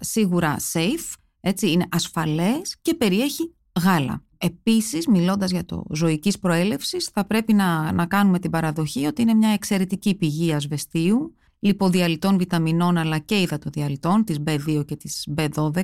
σίγουρα 0.00 0.56
safe, 0.72 1.14
έτσι, 1.40 1.70
είναι 1.70 1.86
ασφαλές 1.90 2.76
και 2.82 2.94
περιέχει 2.94 3.54
γάλα. 3.82 4.22
Επίσης, 4.38 5.06
μιλώντας 5.06 5.50
για 5.50 5.64
το 5.64 5.84
ζωικής 5.90 6.38
προέλευσης, 6.38 7.04
θα 7.04 7.24
πρέπει 7.24 7.52
να, 7.52 7.92
να 7.92 8.06
κάνουμε 8.06 8.38
την 8.38 8.50
παραδοχή 8.50 9.06
ότι 9.06 9.22
είναι 9.22 9.34
μια 9.34 9.48
εξαιρετική 9.48 10.14
πηγή 10.14 10.52
ασβεστίου, 10.52 11.34
λιποδιαλυτών 11.58 12.38
βιταμινών 12.38 12.96
αλλά 12.96 13.18
και 13.18 13.40
υδατοδιαλυτών, 13.40 14.24
της 14.24 14.38
B2 14.46 14.84
και 14.86 14.96
της 14.96 15.28
B12, 15.36 15.82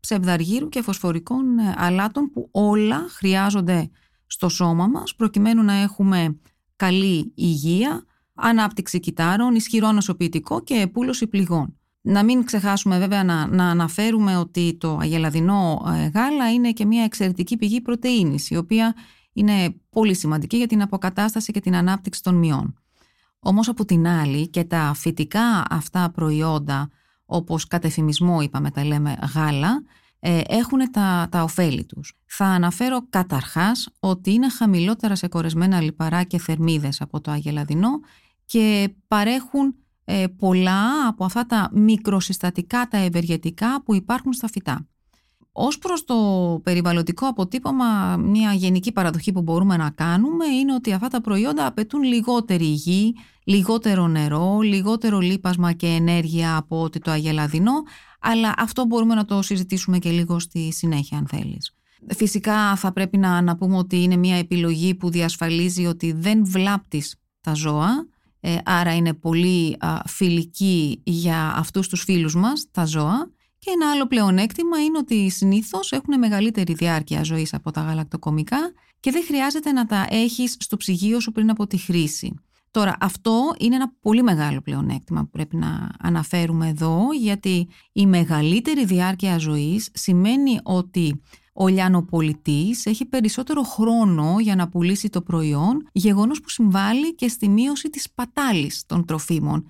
ψευδαργύρου 0.00 0.68
και 0.68 0.82
φωσφορικών 0.82 1.58
ε, 1.58 1.74
αλάτων 1.76 2.30
που 2.30 2.48
όλα 2.52 3.06
χρειάζονται 3.08 3.90
στο 4.26 4.48
σώμα 4.48 4.86
μας 4.86 5.14
προκειμένου 5.14 5.62
να 5.62 5.72
έχουμε 5.72 6.38
καλή 6.76 7.32
υγεία, 7.34 8.04
ανάπτυξη 8.34 9.00
κυτάρων, 9.00 9.54
ισχυρό 9.54 9.92
νοσοποιητικό 9.92 10.62
και 10.62 10.74
επούλωση 10.74 11.26
πληγών. 11.26 11.78
Να 12.00 12.24
μην 12.24 12.44
ξεχάσουμε 12.44 12.98
βέβαια 12.98 13.24
να, 13.24 13.46
να 13.46 13.64
αναφέρουμε 13.64 14.36
ότι 14.36 14.76
το 14.80 14.96
αγελαδινό 15.00 15.82
ε, 15.86 16.06
γάλα 16.06 16.52
είναι 16.52 16.72
και 16.72 16.84
μια 16.84 17.04
εξαιρετική 17.04 17.56
πηγή 17.56 17.80
πρωτεΐνης, 17.80 18.50
η 18.50 18.56
οποία 18.56 18.94
είναι 19.32 19.74
πολύ 19.90 20.14
σημαντική 20.14 20.56
για 20.56 20.66
την 20.66 20.82
αποκατάσταση 20.82 21.52
και 21.52 21.60
την 21.60 21.76
ανάπτυξη 21.76 22.22
των 22.22 22.34
μειών. 22.34 22.78
Όμως 23.38 23.68
από 23.68 23.84
την 23.84 24.06
άλλη 24.06 24.48
και 24.48 24.64
τα 24.64 24.92
φυτικά 24.96 25.64
αυτά 25.70 26.10
προϊόντα, 26.10 26.90
όπως 27.30 27.66
κατεφημισμό 27.66 28.40
είπαμε 28.40 28.70
τα 28.70 28.84
λέμε 28.84 29.16
γάλα, 29.34 29.82
ε, 30.20 30.40
έχουν 30.48 30.90
τα, 30.90 31.28
τα 31.30 31.42
ωφέλη 31.42 31.84
τους. 31.84 32.12
Θα 32.26 32.44
αναφέρω 32.44 33.06
καταρχάς 33.10 33.88
ότι 34.00 34.32
είναι 34.32 34.48
χαμηλότερα 34.48 35.14
σε 35.14 35.28
κορεσμένα 35.28 35.80
λιπαρά 35.80 36.22
και 36.22 36.38
θερμίδες 36.38 37.00
από 37.00 37.20
το 37.20 37.30
αγελαδινό 37.30 38.00
και 38.44 38.94
παρέχουν 39.08 39.74
ε, 40.04 40.26
πολλά 40.26 41.06
από 41.08 41.24
αυτά 41.24 41.46
τα 41.46 41.70
μικροσυστατικά, 41.72 42.88
τα 42.88 42.96
ευεργετικά 42.96 43.82
που 43.82 43.94
υπάρχουν 43.94 44.32
στα 44.32 44.48
φυτά. 44.48 44.86
Ως 45.60 45.78
προς 45.78 46.04
το 46.04 46.14
περιβαλλοντικό 46.62 47.26
αποτύπωμα, 47.26 48.16
μια 48.16 48.52
γενική 48.52 48.92
παραδοχή 48.92 49.32
που 49.32 49.42
μπορούμε 49.42 49.76
να 49.76 49.90
κάνουμε 49.90 50.46
είναι 50.46 50.74
ότι 50.74 50.92
αυτά 50.92 51.08
τα 51.08 51.20
προϊόντα 51.20 51.66
απαιτούν 51.66 52.02
λιγότερη 52.02 52.64
γη, 52.64 53.14
λιγότερο 53.44 54.08
νερό, 54.08 54.60
λιγότερο 54.60 55.18
λίπασμα 55.18 55.72
και 55.72 55.86
ενέργεια 55.86 56.56
από 56.56 56.82
ότι 56.82 56.98
το 56.98 57.10
αγελαδινό, 57.10 57.72
αλλά 58.20 58.54
αυτό 58.56 58.84
μπορούμε 58.84 59.14
να 59.14 59.24
το 59.24 59.42
συζητήσουμε 59.42 59.98
και 59.98 60.10
λίγο 60.10 60.38
στη 60.38 60.72
συνέχεια 60.72 61.18
αν 61.18 61.26
θέλεις. 61.26 61.74
Φυσικά 62.08 62.76
θα 62.76 62.92
πρέπει 62.92 63.16
να, 63.16 63.40
να 63.40 63.56
πούμε 63.56 63.76
ότι 63.76 64.02
είναι 64.02 64.16
μια 64.16 64.36
επιλογή 64.36 64.94
που 64.94 65.10
διασφαλίζει 65.10 65.86
ότι 65.86 66.12
δεν 66.12 66.46
βλάπτεις 66.46 67.16
τα 67.40 67.54
ζώα, 67.54 68.06
ε, 68.40 68.56
άρα 68.64 68.94
είναι 68.94 69.14
πολύ 69.14 69.76
φιλική 70.06 71.00
για 71.04 71.54
αυτούς 71.56 71.88
τους 71.88 72.02
φίλους 72.02 72.34
μας, 72.34 72.66
τα 72.70 72.84
ζώα. 72.84 73.36
Και 73.68 73.74
ένα 73.74 73.90
άλλο 73.90 74.06
πλεονέκτημα 74.06 74.82
είναι 74.82 74.98
ότι 74.98 75.28
συνήθως 75.30 75.92
έχουν 75.92 76.18
μεγαλύτερη 76.18 76.72
διάρκεια 76.72 77.22
ζωής 77.22 77.54
από 77.54 77.70
τα 77.70 77.80
γαλακτοκομικά 77.80 78.72
και 79.00 79.10
δεν 79.10 79.24
χρειάζεται 79.24 79.72
να 79.72 79.86
τα 79.86 80.06
έχεις 80.10 80.56
στο 80.58 80.76
ψυγείο 80.76 81.20
σου 81.20 81.32
πριν 81.32 81.50
από 81.50 81.66
τη 81.66 81.76
χρήση. 81.76 82.34
Τώρα 82.70 82.96
αυτό 83.00 83.54
είναι 83.58 83.74
ένα 83.74 83.92
πολύ 84.00 84.22
μεγάλο 84.22 84.60
πλεονέκτημα 84.60 85.20
που 85.20 85.30
πρέπει 85.30 85.56
να 85.56 85.90
αναφέρουμε 86.00 86.68
εδώ 86.68 87.12
γιατί 87.20 87.68
η 87.92 88.06
μεγαλύτερη 88.06 88.84
διάρκεια 88.84 89.38
ζωής 89.38 89.88
σημαίνει 89.92 90.58
ότι 90.62 91.22
ο 91.52 91.66
λιανοπολιτής 91.66 92.86
έχει 92.86 93.04
περισσότερο 93.04 93.62
χρόνο 93.62 94.36
για 94.40 94.54
να 94.54 94.68
πουλήσει 94.68 95.08
το 95.08 95.22
προϊόν, 95.22 95.88
γεγονός 95.92 96.40
που 96.40 96.48
συμβάλλει 96.48 97.14
και 97.14 97.28
στη 97.28 97.48
μείωση 97.48 97.90
της 97.90 98.10
πατάλης 98.14 98.82
των 98.86 99.04
τροφίμων. 99.04 99.64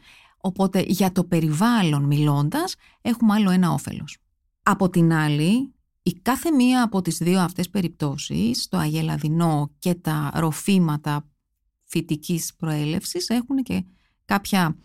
Οπότε 0.49 0.85
για 0.87 1.13
το 1.13 1.25
περιβάλλον 1.25 2.05
μιλώντας 2.05 2.75
έχουμε 3.01 3.35
άλλο 3.35 3.51
ένα 3.51 3.71
όφελος. 3.71 4.19
Από 4.63 4.91
την 4.91 5.13
άλλη, 5.13 5.75
η 6.03 6.13
κάθε 6.13 6.51
μία 6.51 6.83
από 6.83 7.03
τις 7.03 7.19
δύο 7.19 7.41
αυτές 7.41 7.71
περιπτώσεις, 7.71 8.69
το 8.69 8.77
αγελαδινό 8.77 9.71
και 9.79 9.95
τα 9.95 10.31
ροφήματα 10.35 11.29
φυτικής 11.85 12.55
προέλευσης 12.55 13.29
έχουν 13.29 13.63
και 13.63 13.85
κάποια 14.25 14.77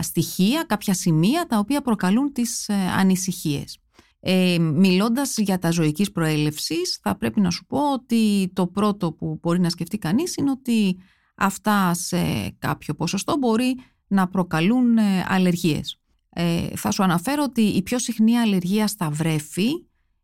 στοιχεία, 0.00 0.64
κάποια 0.64 0.94
σημεία 0.94 1.46
τα 1.46 1.58
οποία 1.58 1.82
προκαλούν 1.82 2.32
τις 2.32 2.68
ε, 2.68 2.74
ανησυχίες. 2.74 3.78
Ε, 4.20 4.58
μιλώντας 4.58 5.38
για 5.38 5.58
τα 5.58 5.70
ζωικής 5.70 6.12
προέλευσης 6.12 6.98
θα 7.02 7.16
πρέπει 7.16 7.40
να 7.40 7.50
σου 7.50 7.66
πω 7.66 7.92
ότι 7.92 8.50
το 8.52 8.66
πρώτο 8.66 9.12
που 9.12 9.38
μπορεί 9.42 9.60
να 9.60 9.70
σκεφτεί 9.70 9.98
κανείς 9.98 10.36
είναι 10.36 10.50
ότι 10.50 10.98
αυτά 11.34 11.94
σε 11.94 12.50
κάποιο 12.58 12.94
ποσοστό 12.94 13.36
μπορεί 13.36 13.76
να 14.12 14.28
προκαλούν 14.28 14.98
ε, 14.98 15.24
αλλεργίες. 15.28 16.00
Ε, 16.30 16.66
θα 16.76 16.90
σου 16.90 17.02
αναφέρω 17.02 17.42
ότι 17.42 17.60
η 17.60 17.82
πιο 17.82 17.98
συχνή 17.98 18.38
αλλεργία 18.38 18.86
στα 18.86 19.10
βρέφη 19.10 19.70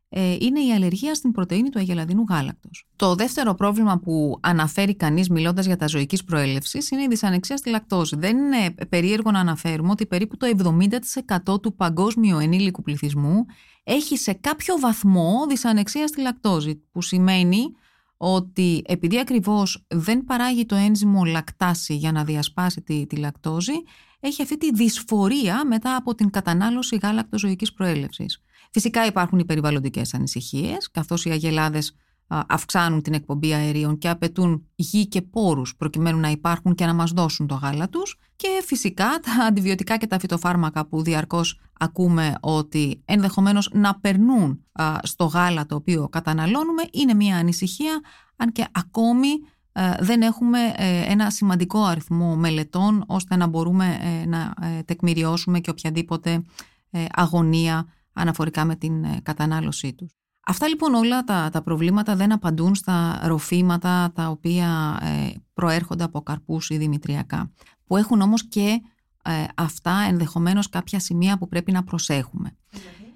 ε, 0.09 0.37
είναι 0.41 0.61
η 0.61 0.73
αλλεργία 0.73 1.15
στην 1.15 1.33
πρωτεΐνη 1.33 1.69
του 1.69 1.79
αγελαδινού 1.79 2.25
γάλακτος. 2.29 2.87
Το 2.97 3.15
δεύτερο 3.15 3.55
πρόβλημα 3.55 3.99
που 3.99 4.39
αναφέρει 4.43 4.97
κανείς 4.97 5.29
μιλώντας 5.29 5.67
για 5.67 5.77
τα 5.77 5.87
ζωικής 5.87 6.25
προέλευσης 6.25 6.91
είναι 6.91 7.03
η 7.03 7.07
δυσανεξία 7.09 7.57
στη 7.57 7.71
λακτόζη. 7.71 8.17
Δεν 8.17 8.37
είναι 8.37 8.75
περίεργο 8.89 9.31
να 9.31 9.41
αναφέρουμε 9.41 9.91
ότι 9.91 10.07
περίπου 10.07 10.37
το 10.37 10.47
70% 11.55 11.63
του 11.63 11.75
παγκόσμιου 11.75 12.39
ενήλικου 12.39 12.83
πληθυσμού 12.83 13.45
έχει 13.85 14.17
σε 14.17 14.33
κάποιο 14.33 14.79
βαθμό 14.79 15.47
δυσανεξία 15.49 16.07
στη 16.07 16.21
λακτόζη, 16.21 16.83
που 16.93 17.03
σημαίνει 17.03 17.73
ότι 18.19 18.83
επειδή 18.87 19.19
ακριβώς 19.19 19.85
δεν 19.89 20.25
παράγει 20.25 20.67
το 20.67 20.75
ένζυμο 20.75 21.25
λακτάση 21.25 21.95
για 21.97 22.13
να 22.13 22.25
διασπάσει 22.25 22.81
τη, 22.81 23.07
τη 23.07 23.17
λακτόζη, 23.17 23.83
έχει 24.21 24.43
αυτή 24.43 24.59
τη 24.59 24.73
δυσφορία 24.75 25.67
μετά 25.67 25.97
από 25.97 26.15
την 26.15 26.31
κατανάλωση 26.31 26.97
γάλακτος 27.03 27.41
ζωικής 27.41 27.73
προέλευσης. 27.73 28.43
Φυσικά 28.71 29.07
υπάρχουν 29.07 29.39
οι 29.39 29.45
περιβαλλοντικές 29.45 30.15
ανησυχίες, 30.15 30.91
καθώς 30.91 31.25
οι 31.25 31.31
αγελάδες 31.31 31.95
αυξάνουν 32.29 33.03
την 33.03 33.15
εκπομπή 33.15 33.53
αερίων 33.53 33.99
και 33.99 34.09
απαιτούν 34.09 34.67
γη 34.75 35.07
και 35.07 35.23
πόρους 35.23 35.77
προκειμένου 35.77 36.19
να 36.19 36.31
υπάρχουν 36.31 36.75
και 36.75 36.87
να 36.87 36.95
μας 36.95 37.11
δώσουν 37.11 37.47
το 37.47 37.55
γάλα 37.55 37.89
τους 37.89 38.19
και 38.37 38.49
φυσικά 38.65 39.07
τα 39.07 39.45
αντιβιωτικά 39.49 39.97
και 39.97 40.07
τα 40.07 40.19
φυτοφάρμακα 40.19 40.87
που 40.87 41.03
διαρκώς 41.03 41.61
ακούμε 41.79 42.35
ότι 42.41 43.03
ενδεχομένως 43.05 43.71
να 43.73 43.99
περνούν 44.01 44.65
στο 45.03 45.25
γάλα 45.25 45.67
το 45.67 45.75
οποίο 45.75 46.09
καταναλώνουμε 46.09 46.83
είναι 46.93 47.15
μια 47.15 47.37
ανησυχία 47.37 48.01
αν 48.37 48.53
και 48.53 48.67
ακόμη 48.73 49.29
δεν 50.01 50.23
έχουμε 50.23 50.59
ε, 50.77 51.13
ένα 51.13 51.31
σημαντικό 51.31 51.85
αριθμό 51.85 52.37
μελετών 52.37 53.05
ώστε 53.07 53.37
να 53.37 53.47
μπορούμε 53.47 53.99
ε, 54.01 54.27
να 54.27 54.55
ε, 54.63 54.83
τεκμηριώσουμε 54.83 55.61
και 55.61 55.71
οποιαδήποτε 55.71 56.45
αγωνία 57.11 57.87
αναφορικά 58.13 58.65
με 58.65 58.77
την 58.77 59.23
κατανάλωσή 59.23 59.95
τους. 59.95 60.18
Αυτά 60.51 60.69
λοιπόν 60.69 60.95
όλα 60.95 61.25
τα, 61.25 61.49
τα 61.53 61.63
προβλήματα 61.63 62.17
δεν 62.17 62.33
απαντούν 62.33 62.75
στα 62.75 63.21
ροφήματα 63.25 64.13
τα 64.15 64.29
οποία 64.29 64.99
ε, 65.03 65.35
προέρχονται 65.55 66.05
από 66.05 66.21
καρπούς 66.21 66.71
ή 66.71 66.77
δημητριακά, 66.77 67.51
που 67.87 67.97
έχουν 67.97 68.21
όμως 68.21 68.49
και 68.49 68.81
ε, 69.25 69.45
αυτά 69.55 70.05
ενδεχομένως 70.09 70.69
κάποια 70.69 71.01
σημεία 71.01 71.39
που 71.39 71.49
πρέπει 71.49 71.73
να 71.73 71.85
προσέχουμε. 71.85 72.57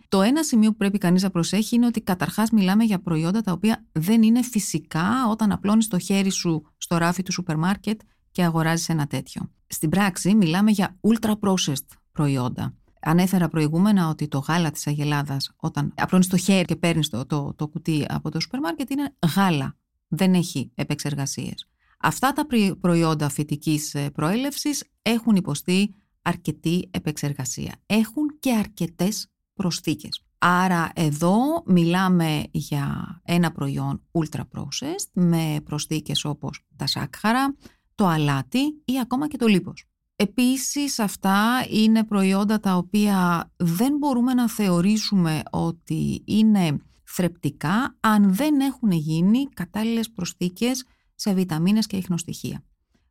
Το 0.09 0.23
ένα 0.23 0.43
σημείο 0.43 0.71
που 0.71 0.77
πρέπει 0.77 0.99
κανείς 0.99 1.23
να 1.23 1.31
προσέχει 1.31 1.75
είναι 1.75 1.87
ότι 1.87 2.01
καταρχάς 2.01 2.51
μιλάμε 2.51 2.85
για 2.85 2.99
προϊόντα 2.99 3.41
τα 3.41 3.53
οποία 3.53 3.85
δεν 3.93 4.23
είναι 4.23 4.43
φυσικά 4.43 5.29
όταν 5.31 5.53
απλώνεις 5.53 5.89
το 5.89 5.99
χέρι 5.99 6.31
σου 6.31 6.67
στο 6.77 6.97
ράφι 6.97 7.23
του 7.23 7.33
σούπερ 7.33 7.57
μάρκετ 7.57 8.01
και 8.31 8.45
αγοράζεις 8.45 8.89
ένα 8.89 9.07
τέτοιο. 9.07 9.51
Στην 9.67 9.89
πράξη 9.89 10.35
μιλάμε 10.35 10.71
για 10.71 10.97
ultra 11.01 11.33
processed 11.41 11.97
προϊόντα. 12.13 12.75
Ανέφερα 13.03 13.49
προηγούμενα 13.49 14.09
ότι 14.09 14.29
το 14.29 14.39
γάλα 14.39 14.71
της 14.71 14.87
Αγελάδας 14.87 15.53
όταν 15.57 15.93
απλώνεις 15.97 16.27
το 16.27 16.37
χέρι 16.37 16.65
και 16.65 16.77
παίρνεις 16.77 17.09
το, 17.09 17.27
το, 17.27 17.55
το 17.57 17.69
κουτί 17.69 18.05
από 18.09 18.31
το 18.31 18.41
σούπερ 18.41 18.61
μάρκετ 18.61 18.91
είναι 18.91 19.15
γάλα. 19.37 19.77
Δεν 20.09 20.35
έχει 20.35 20.73
επεξεργασίες. 20.75 21.67
Αυτά 21.99 22.33
τα 22.33 22.47
προϊόντα 22.81 23.29
φυτικής 23.29 23.95
ε, 23.95 24.11
προέλευσης 24.11 24.85
έχουν 25.03 25.37
υποστεί 25.37 25.95
αρκετή 26.23 26.89
επεξεργασία. 26.91 27.75
Έχουν 27.87 28.39
και 28.39 28.53
αρκετές 28.55 29.31
προσθήκες. 29.55 30.25
Άρα 30.39 30.91
εδώ 30.95 31.63
μιλάμε 31.67 32.43
για 32.51 33.21
ένα 33.25 33.53
προϊόν 33.53 34.03
ultra 34.13 34.41
processed 34.41 35.11
με 35.13 35.61
προσθήκες 35.65 36.25
όπως 36.25 36.65
τα 36.77 36.87
σάκχαρα, 36.87 37.57
το 37.95 38.07
αλάτι 38.07 38.83
ή 38.85 39.01
ακόμα 39.01 39.29
και 39.29 39.37
το 39.37 39.47
λίπος. 39.47 39.85
Επίσης 40.23 40.99
αυτά 40.99 41.67
είναι 41.71 42.05
προϊόντα 42.05 42.61
τα 42.61 42.77
οποία 42.77 43.51
δεν 43.57 43.97
μπορούμε 43.97 44.35
να 44.35 44.49
θεωρήσουμε 44.49 45.43
ότι 45.51 46.23
είναι 46.25 46.79
θρεπτικά 47.05 47.97
αν 48.01 48.35
δεν 48.35 48.61
έχουν 48.61 48.91
γίνει 48.91 49.49
κατάλληλες 49.55 50.11
προσθήκες 50.11 50.85
σε 51.15 51.35
βιταμίνες 51.35 51.87
και 51.87 51.97
ιχνοστοιχεία. 51.97 52.65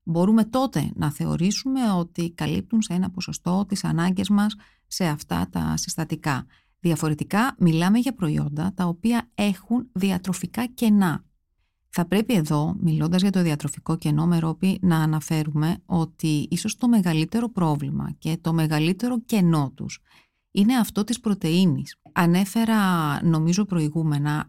Μπορούμε 0.03 0.43
τότε 0.43 0.91
να 0.95 1.11
θεωρήσουμε 1.11 1.91
ότι 1.91 2.31
καλύπτουν 2.31 2.81
σε 2.81 2.93
ένα 2.93 3.09
ποσοστό 3.09 3.65
τις 3.67 3.83
ανάγκες 3.83 4.29
μας 4.29 4.55
σε 4.87 5.05
αυτά 5.05 5.47
τα 5.51 5.73
συστατικά. 5.77 6.45
Διαφορετικά 6.79 7.55
μιλάμε 7.57 7.97
για 7.97 8.13
προϊόντα 8.13 8.73
τα 8.75 8.85
οποία 8.85 9.29
έχουν 9.35 9.89
διατροφικά 9.91 10.65
κενά. 10.65 11.23
Θα 11.93 12.05
πρέπει 12.05 12.33
εδώ, 12.33 12.75
μιλώντας 12.79 13.21
για 13.21 13.31
το 13.31 13.41
διατροφικό 13.41 13.97
κενό 13.97 14.25
Μερόπη, 14.25 14.77
να 14.81 14.97
αναφέρουμε 14.97 15.77
ότι 15.85 16.47
ίσως 16.49 16.75
το 16.75 16.87
μεγαλύτερο 16.87 17.49
πρόβλημα 17.49 18.11
και 18.17 18.37
το 18.41 18.53
μεγαλύτερο 18.53 19.21
κενό 19.21 19.71
τους 19.75 19.99
είναι 20.51 20.75
αυτό 20.75 21.03
της 21.03 21.19
πρωτεΐνης. 21.19 21.95
Ανέφερα, 22.11 22.75
νομίζω 23.23 23.65
προηγούμενα, 23.65 24.47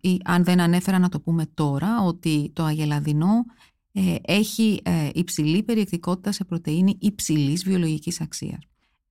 ή 0.00 0.20
αν 0.24 0.44
δεν 0.44 0.60
ανέφερα 0.60 0.98
να 0.98 1.08
το 1.08 1.20
πούμε 1.20 1.46
τώρα, 1.54 2.02
ότι 2.02 2.50
το 2.52 2.64
αγελαδινό 2.64 3.44
ε, 3.92 4.14
έχει 4.22 4.80
ε, 4.84 5.08
υψηλή 5.14 5.62
περιεκτικότητα 5.62 6.32
σε 6.32 6.44
πρωτεΐνη 6.44 6.96
υψηλής 7.00 7.64
βιολογικής 7.64 8.20
αξίας. 8.20 8.58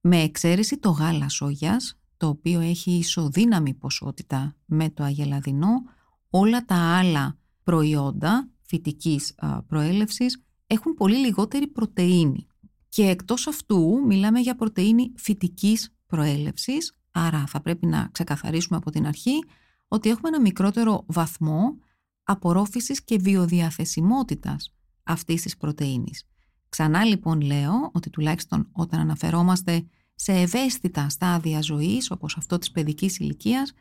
Με 0.02 0.22
εξαίρεση 0.22 0.78
το 0.78 0.90
γάλα 0.90 1.30
σόγιας, 1.30 2.00
το 2.18 2.28
οποίο 2.28 2.60
έχει 2.60 2.92
ισοδύναμη 2.92 3.74
ποσότητα 3.74 4.56
με 4.66 4.90
το 4.90 5.04
αγελαδινό, 5.04 5.82
όλα 6.30 6.66
τα 6.66 6.76
άλλα 6.76 7.38
προϊόντα 7.64 8.50
φυτικής 8.62 9.36
προέλευσης 9.68 10.44
έχουν 10.68 10.94
πολύ 10.94 11.16
λιγότερη 11.16 11.68
πρωτεΐνη. 11.68 12.48
Και 12.90 13.04
εκτός 13.04 13.48
αυτού 13.48 14.04
μιλάμε 14.06 14.40
για 14.40 14.56
πρωτεΐνη 14.56 15.12
φυτικής 15.16 15.96
προέλευσης, 16.08 16.98
άρα 17.12 17.44
θα 17.48 17.62
πρέπει 17.62 17.86
να 17.86 18.10
ξεκαθαρίσουμε 18.12 18.78
από 18.78 18.92
την 18.92 19.08
αρχή 19.08 19.44
ότι 19.88 20.10
έχουμε 20.10 20.28
ένα 20.28 20.42
μικρότερο 20.42 21.04
βαθμό 21.08 21.78
απορρόφησης 22.24 23.04
και 23.04 23.18
βιοδιαθεσιμότητας 23.18 24.74
αυτής 25.04 25.42
της 25.42 25.58
πρωτεΐνης. 25.58 26.28
Ξανά 26.70 27.04
λοιπόν 27.06 27.42
λέω 27.42 27.90
ότι 27.94 28.10
τουλάχιστον 28.10 28.70
όταν 28.72 29.00
αναφερόμαστε 29.00 29.86
σε 30.16 30.32
ευαίσθητα 30.32 31.10
στάδια 31.10 31.62
ζωής 31.62 32.12
όπως 32.12 32.38
αυτό 32.38 32.58
της 32.58 32.72
παιδικής 32.72 33.18
ηλικίας 33.18 33.74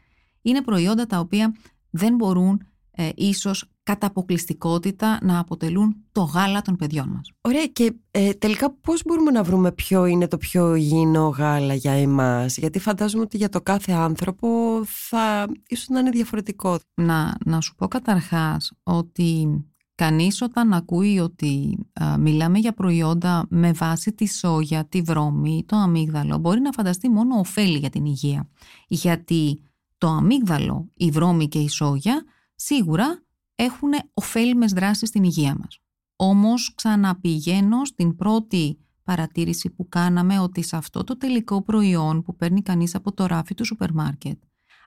είναι 0.43 0.63
προϊόντα 0.63 1.07
τα 1.07 1.19
οποία 1.19 1.55
δεν 1.91 2.15
μπορούν 2.15 2.67
ε, 2.91 3.11
ίσως 3.15 3.72
κατά 3.83 4.07
αποκλειστικότητα 4.07 5.19
να 5.23 5.39
αποτελούν 5.39 5.97
το 6.13 6.23
γάλα 6.23 6.63
των 6.63 6.77
παιδιών 6.77 7.09
μας. 7.09 7.31
Ωραία 7.41 7.67
και 7.67 7.95
ε, 8.11 8.33
τελικά 8.33 8.71
πώς 8.71 9.03
μπορούμε 9.07 9.31
να 9.31 9.43
βρούμε 9.43 9.73
ποιο 9.73 10.07
είναι 10.07 10.29
το 10.29 10.37
πιο 10.37 10.75
υγιεινό 10.75 11.29
γάλα 11.29 11.75
για 11.75 11.93
εμάς; 11.93 12.57
Γιατί 12.57 12.79
φαντάζομαι 12.79 13.23
ότι 13.23 13.37
για 13.37 13.49
το 13.49 13.61
κάθε 13.61 13.93
άνθρωπο 13.93 14.49
θα 14.85 15.47
ίσως 15.69 15.89
να 15.89 15.99
είναι 15.99 16.11
διαφορετικό. 16.11 16.79
Να, 16.95 17.37
να 17.45 17.61
σου 17.61 17.75
πω 17.75 17.89
καταρχάς 17.89 18.73
ότι 18.83 19.63
κανείς 19.95 20.43
όταν 20.43 20.73
ακούει 20.73 21.19
ότι 21.19 21.79
μιλάμε 22.19 22.59
για 22.59 22.73
προϊόντα 22.73 23.47
με 23.49 23.73
βάση 23.73 24.13
τη 24.13 24.29
σόγια, 24.29 24.85
τη 24.85 25.03
βρώμη, 25.03 25.65
το 25.67 25.77
αμύγδαλο 25.77 26.39
μπορεί 26.39 26.61
να 26.61 26.71
φανταστεί 26.71 27.11
μόνο 27.11 27.39
ωφέλη 27.39 27.79
για 27.79 27.91
την 27.91 28.05
υγεία 28.05 28.49
γιατί 28.89 29.63
το 29.99 30.09
αμύγδαλο, 30.09 30.91
η 30.95 31.11
βρώμη 31.11 31.49
και 31.49 31.59
η 31.59 31.69
σόγια 31.69 32.25
σίγουρα 32.55 33.22
έχουν 33.55 33.91
ωφέλιμες 34.15 34.73
δράσεις 34.73 35.09
στην 35.09 35.25
υγεία 35.25 35.57
μας. 35.59 35.79
Όμως 36.17 36.75
ξαναπηγαίνω 36.75 37.85
στην 37.85 38.17
πρώτη 38.17 38.79
παρατήρηση 39.05 39.71
που 39.71 39.89
κάναμε 39.89 40.39
ότι 40.39 40.63
σε 40.63 40.77
αυτό 40.77 41.05
το 41.05 41.17
τελικό 41.17 41.63
προϊόν 41.63 42.23
που 42.23 42.37
παίρνει 42.37 42.63
κανείς 42.63 42.95
από 42.95 43.13
το 43.13 43.27
ράφι 43.27 43.55
του 43.55 43.65
σούπερ 43.65 43.93
μάρκετ 43.93 44.43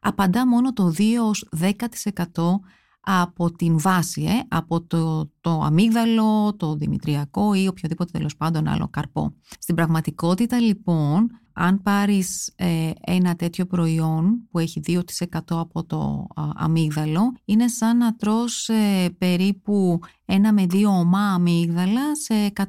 απαντά 0.05 0.47
μόνο 0.47 0.73
το 0.73 0.93
2-10% 0.97 2.59
από 3.05 3.51
την 3.51 3.79
βάση, 3.79 4.23
ε, 4.23 4.45
από 4.47 4.81
το, 4.81 5.29
το 5.41 5.61
αμύγδαλο, 5.61 6.55
το 6.57 6.75
δημητριακό 6.75 7.53
ή 7.53 7.67
οποιοδήποτε 7.67 8.11
τέλος 8.11 8.35
πάντων 8.35 8.67
άλλο 8.67 8.87
καρπό. 8.91 9.33
Στην 9.59 9.75
πραγματικότητα 9.75 10.59
λοιπόν, 10.59 11.29
αν 11.53 11.81
πάρεις 11.81 12.53
ε, 12.55 12.91
ένα 13.01 13.35
τέτοιο 13.35 13.65
προϊόν 13.65 14.47
που 14.51 14.59
έχει 14.59 14.81
2% 14.87 15.01
από 15.47 15.83
το 15.83 16.27
αμύγδαλο, 16.55 17.33
είναι 17.45 17.67
σαν 17.67 17.97
να 17.97 18.15
τρως 18.15 18.69
ε, 18.69 19.09
περίπου 19.17 19.99
ένα 20.25 20.53
με 20.53 20.65
δύο 20.65 20.89
ομά 20.89 21.33
αμύγδαλα 21.33 22.15
σε 22.15 22.33
100 22.55 22.63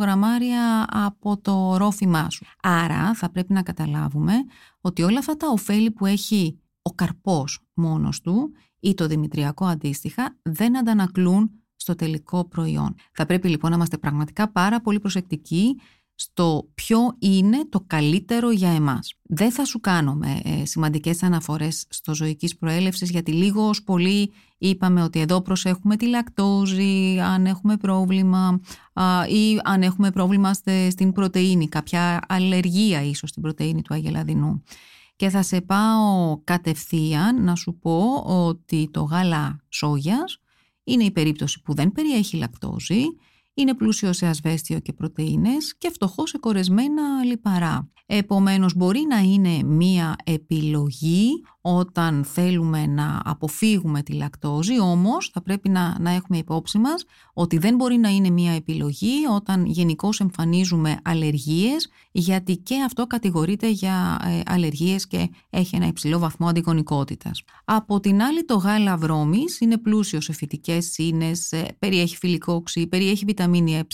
γραμμάρια 0.00 0.86
από 0.90 1.38
το 1.40 1.76
ρόφημά 1.76 2.30
σου. 2.30 2.44
Άρα 2.62 3.14
θα 3.14 3.30
πρέπει 3.30 3.52
να 3.52 3.62
καταλάβουμε 3.62 4.32
ότι 4.80 5.02
όλα 5.02 5.18
αυτά 5.18 5.36
τα 5.36 5.46
ωφέλη 5.50 5.90
που 5.90 6.06
έχει 6.06 6.58
ο 6.82 6.90
καρπός 6.90 7.60
μόνος 7.74 8.20
του 8.20 8.52
ή 8.84 8.94
το 8.94 9.06
δημητριακό 9.06 9.64
αντίστοιχα 9.64 10.36
δεν 10.42 10.78
αντανακλούν 10.78 11.50
στο 11.76 11.94
τελικό 11.94 12.44
προϊόν. 12.48 12.94
Θα 13.12 13.26
πρέπει 13.26 13.48
λοιπόν 13.48 13.70
να 13.70 13.76
είμαστε 13.76 13.98
πραγματικά 13.98 14.48
πάρα 14.48 14.80
πολύ 14.80 15.00
προσεκτικοί 15.00 15.76
στο 16.14 16.68
ποιο 16.74 16.98
είναι 17.18 17.66
το 17.68 17.84
καλύτερο 17.86 18.50
για 18.50 18.70
εμάς. 18.70 19.14
Δεν 19.22 19.52
θα 19.52 19.64
σου 19.64 19.80
κάνουμε 19.80 20.40
ε, 20.44 20.64
σημαντικές 20.64 21.22
αναφορές 21.22 21.86
στο 21.88 22.14
ζωικής 22.14 22.56
προέλευσης 22.56 23.10
γιατί 23.10 23.32
λίγο 23.32 23.68
ως 23.68 23.82
πολύ 23.82 24.32
είπαμε 24.58 25.02
ότι 25.02 25.20
εδώ 25.20 25.42
προσέχουμε 25.42 25.96
τη 25.96 26.06
λακτόζη, 26.06 27.20
αν 27.20 27.46
έχουμε 27.46 27.76
πρόβλημα 27.76 28.60
ή 29.28 29.60
αν 29.64 29.82
έχουμε 29.82 30.10
πρόβλημα 30.10 30.52
στην 30.90 31.12
πρωτεΐνη, 31.12 31.68
κάποια 31.68 32.20
αλλεργία 32.28 33.02
ίσως 33.02 33.30
στην 33.30 33.42
πρωτεΐνη 33.42 33.82
του 33.82 33.94
αγελαδινού. 33.94 34.62
Και 35.16 35.28
θα 35.28 35.42
σε 35.42 35.60
πάω 35.60 36.40
κατευθείαν 36.44 37.44
να 37.44 37.54
σου 37.54 37.78
πω 37.78 38.14
ότι 38.26 38.88
το 38.92 39.02
γάλα 39.02 39.64
σόγιας 39.68 40.38
είναι 40.84 41.04
η 41.04 41.10
περίπτωση 41.10 41.62
που 41.62 41.74
δεν 41.74 41.92
περιέχει 41.92 42.36
λακτόζη, 42.36 43.04
είναι 43.54 43.74
πλούσιο 43.74 44.12
σε 44.12 44.26
ασβέστιο 44.26 44.78
και 44.78 44.92
πρωτεΐνες 44.92 45.74
και 45.78 45.90
φτωχό 45.90 46.26
σε 46.26 46.38
κορεσμένα 46.38 47.24
λιπαρά. 47.24 47.88
Επομένως 48.06 48.74
μπορεί 48.74 49.06
να 49.08 49.18
είναι 49.18 49.62
μία 49.62 50.16
επιλογή 50.24 51.28
όταν 51.60 52.24
θέλουμε 52.24 52.86
να 52.86 53.20
αποφύγουμε 53.24 54.02
τη 54.02 54.12
λακτόζη, 54.12 54.80
όμως 54.80 55.30
θα 55.32 55.42
πρέπει 55.42 55.68
να, 55.68 55.96
να 56.00 56.10
έχουμε 56.10 56.38
υπόψη 56.38 56.78
μας 56.78 57.04
ότι 57.34 57.58
δεν 57.58 57.74
μπορεί 57.74 57.96
να 57.96 58.08
είναι 58.08 58.30
μία 58.30 58.52
επιλογή 58.52 59.26
όταν 59.34 59.66
γενικώς 59.66 60.20
εμφανίζουμε 60.20 60.96
αλλεργίες, 61.02 61.88
γιατί 62.12 62.56
και 62.56 62.82
αυτό 62.86 63.06
κατηγορείται 63.06 63.68
για 63.68 64.20
ε, 64.24 64.40
αλλεργίες 64.46 65.06
και 65.06 65.30
έχει 65.50 65.76
ένα 65.76 65.86
υψηλό 65.86 66.18
βαθμό 66.18 66.46
αντιγονικότητας. 66.48 67.42
Από 67.64 68.00
την 68.00 68.22
άλλη 68.22 68.44
το 68.44 68.56
γάλα 68.56 68.96
βρώμης 68.96 69.60
είναι 69.60 69.78
πλούσιο 69.78 70.20
σε 70.20 70.32
φυτικές 70.32 70.84
σύνες, 70.84 71.52
ε, 71.52 71.76
περιέχει 71.78 72.16
φιλικό 72.16 72.52
οξύ, 72.52 72.86
περιέχει 72.86 73.24
βιταμίνη 73.50 73.74
ε 73.74 73.84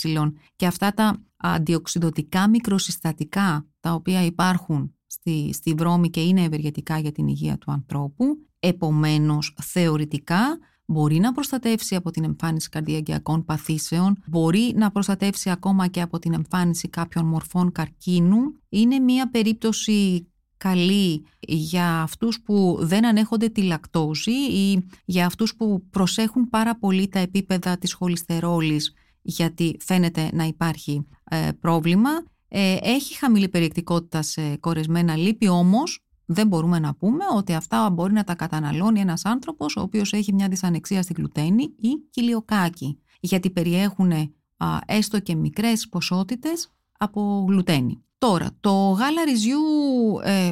και 0.55 0.65
αυτά 0.65 0.93
τα 0.93 1.23
αντιοξυδοτικά 1.37 2.49
μικροσυστατικά 2.49 3.65
τα 3.79 3.93
οποία 3.93 4.25
υπάρχουν 4.25 4.95
στη, 5.07 5.49
στη 5.53 5.73
βρώμη 5.73 6.09
και 6.09 6.21
είναι 6.21 6.43
ευεργετικά 6.43 6.99
για 6.99 7.11
την 7.11 7.27
υγεία 7.27 7.57
του 7.57 7.71
ανθρώπου. 7.71 8.25
Επομένως, 8.59 9.55
θεωρητικά 9.61 10.57
μπορεί 10.85 11.19
να 11.19 11.31
προστατεύσει 11.31 11.95
από 11.95 12.11
την 12.11 12.23
εμφάνιση 12.23 12.69
καρδιαγκιακών 12.69 13.45
παθήσεων, 13.45 14.23
μπορεί 14.27 14.73
να 14.75 14.91
προστατεύσει 14.91 15.49
ακόμα 15.49 15.87
και 15.87 16.01
από 16.01 16.19
την 16.19 16.33
εμφάνιση 16.33 16.89
κάποιων 16.89 17.25
μορφών 17.25 17.71
καρκίνου. 17.71 18.39
Είναι 18.69 18.99
μια 18.99 19.29
περίπτωση 19.29 20.25
καλή 20.57 21.25
για 21.39 22.01
αυτούς 22.01 22.41
που 22.41 22.77
δεν 22.81 23.05
ανέχονται 23.05 23.49
τη 23.49 23.61
λακτόζη 23.61 24.31
ή 24.51 24.87
για 25.05 25.25
αυτούς 25.25 25.55
που 25.55 25.83
προσέχουν 25.89 26.49
πάρα 26.49 26.77
πολύ 26.77 27.07
τα 27.07 27.19
επίπεδα 27.19 27.77
της 27.77 27.93
χολυστερόλης 27.93 28.93
γιατί 29.21 29.77
φαίνεται 29.79 30.29
να 30.33 30.43
υπάρχει 30.43 31.07
ε, 31.23 31.49
πρόβλημα. 31.59 32.09
Ε, 32.47 32.77
έχει 32.81 33.17
χαμηλή 33.17 33.49
περιεκτικότητα 33.49 34.21
σε 34.21 34.55
κορεσμένα 34.57 35.15
λίπη, 35.15 35.47
όμως 35.47 35.99
δεν 36.25 36.47
μπορούμε 36.47 36.79
να 36.79 36.95
πούμε 36.95 37.23
ότι 37.35 37.53
αυτά 37.53 37.89
μπορεί 37.89 38.13
να 38.13 38.23
τα 38.23 38.35
καταναλώνει 38.35 38.99
ένας 38.99 39.25
άνθρωπος 39.25 39.75
ο 39.75 39.81
οποίος 39.81 40.13
έχει 40.13 40.33
μια 40.33 40.47
δυσανεξία 40.47 41.01
στη 41.01 41.13
γλουτένη 41.13 41.63
ή 41.63 41.89
κοιλιοκάκι, 42.09 42.99
γιατί 43.19 43.49
περιέχουν 43.49 44.11
έστω 44.85 45.19
και 45.19 45.35
μικρές 45.35 45.87
ποσότητες 45.89 46.71
από 46.97 47.45
γλουτένη. 47.47 48.03
Τώρα, 48.17 48.49
το 48.59 48.71
γάλα 48.71 49.23
ρυζιού 49.25 49.59
ε, 50.23 50.49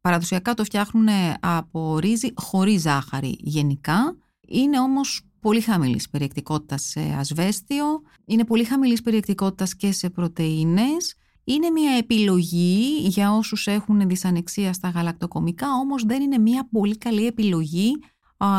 παραδοσιακά 0.00 0.54
το 0.54 0.64
φτιάχνουν 0.64 1.08
από 1.40 1.98
ρύζι 1.98 2.28
χωρίς 2.34 2.80
ζάχαρη 2.80 3.36
γενικά. 3.40 4.16
Είναι 4.48 4.80
όμως 4.80 5.22
πολύ 5.44 5.60
χαμηλής 5.60 6.10
περιεκτικότητας 6.10 6.82
σε 6.82 7.00
ασβέστιο, 7.18 7.84
είναι 8.24 8.44
πολύ 8.44 8.64
χαμηλής 8.64 9.02
περιεκτικότητας 9.02 9.76
και 9.76 9.92
σε 9.92 10.10
πρωτεΐνες. 10.10 11.14
Είναι 11.44 11.70
μια 11.70 11.92
επιλογή 11.92 13.06
για 13.06 13.32
όσους 13.32 13.66
έχουν 13.66 14.08
δυσανεξία 14.08 14.72
στα 14.72 14.88
γαλακτοκομικά, 14.88 15.66
όμως 15.82 16.02
δεν 16.04 16.22
είναι 16.22 16.38
μια 16.38 16.68
πολύ 16.70 16.98
καλή 16.98 17.26
επιλογή 17.26 17.90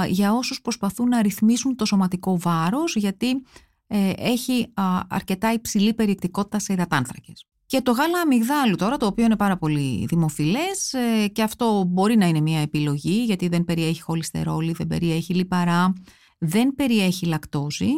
για 0.09 0.33
όσους 0.33 0.61
προσπαθούν 0.61 1.07
να 1.07 1.21
ρυθμίσουν 1.21 1.75
το 1.75 1.85
σωματικό 1.85 2.37
βάρος, 2.39 2.95
γιατί 2.95 3.43
ε, 3.87 4.11
έχει 4.17 4.73
αρκετά 5.07 5.53
υψηλή 5.53 5.93
περιεκτικότητα 5.93 6.59
σε 6.59 6.73
υδατάνθρακες. 6.73 7.45
Και 7.65 7.81
το 7.81 7.91
γάλα 7.91 8.19
αμυγδάλου 8.19 8.75
τώρα, 8.75 8.97
το 8.97 9.05
οποίο 9.05 9.25
είναι 9.25 9.35
πάρα 9.35 9.57
πολύ 9.57 10.05
δημοφιλές 10.07 10.93
ε, 10.93 11.27
και 11.27 11.41
αυτό 11.41 11.83
μπορεί 11.87 12.17
να 12.17 12.27
είναι 12.27 12.41
μια 12.41 12.59
επιλογή 12.59 13.23
γιατί 13.23 13.47
δεν 13.47 13.65
περιέχει 13.65 14.01
χολυστερόλη, 14.01 14.71
δεν 14.71 14.87
περιέχει 14.87 15.33
λιπαρά, 15.33 15.93
δεν 16.37 16.75
περιέχει 16.75 17.25
λακτόζη. 17.25 17.89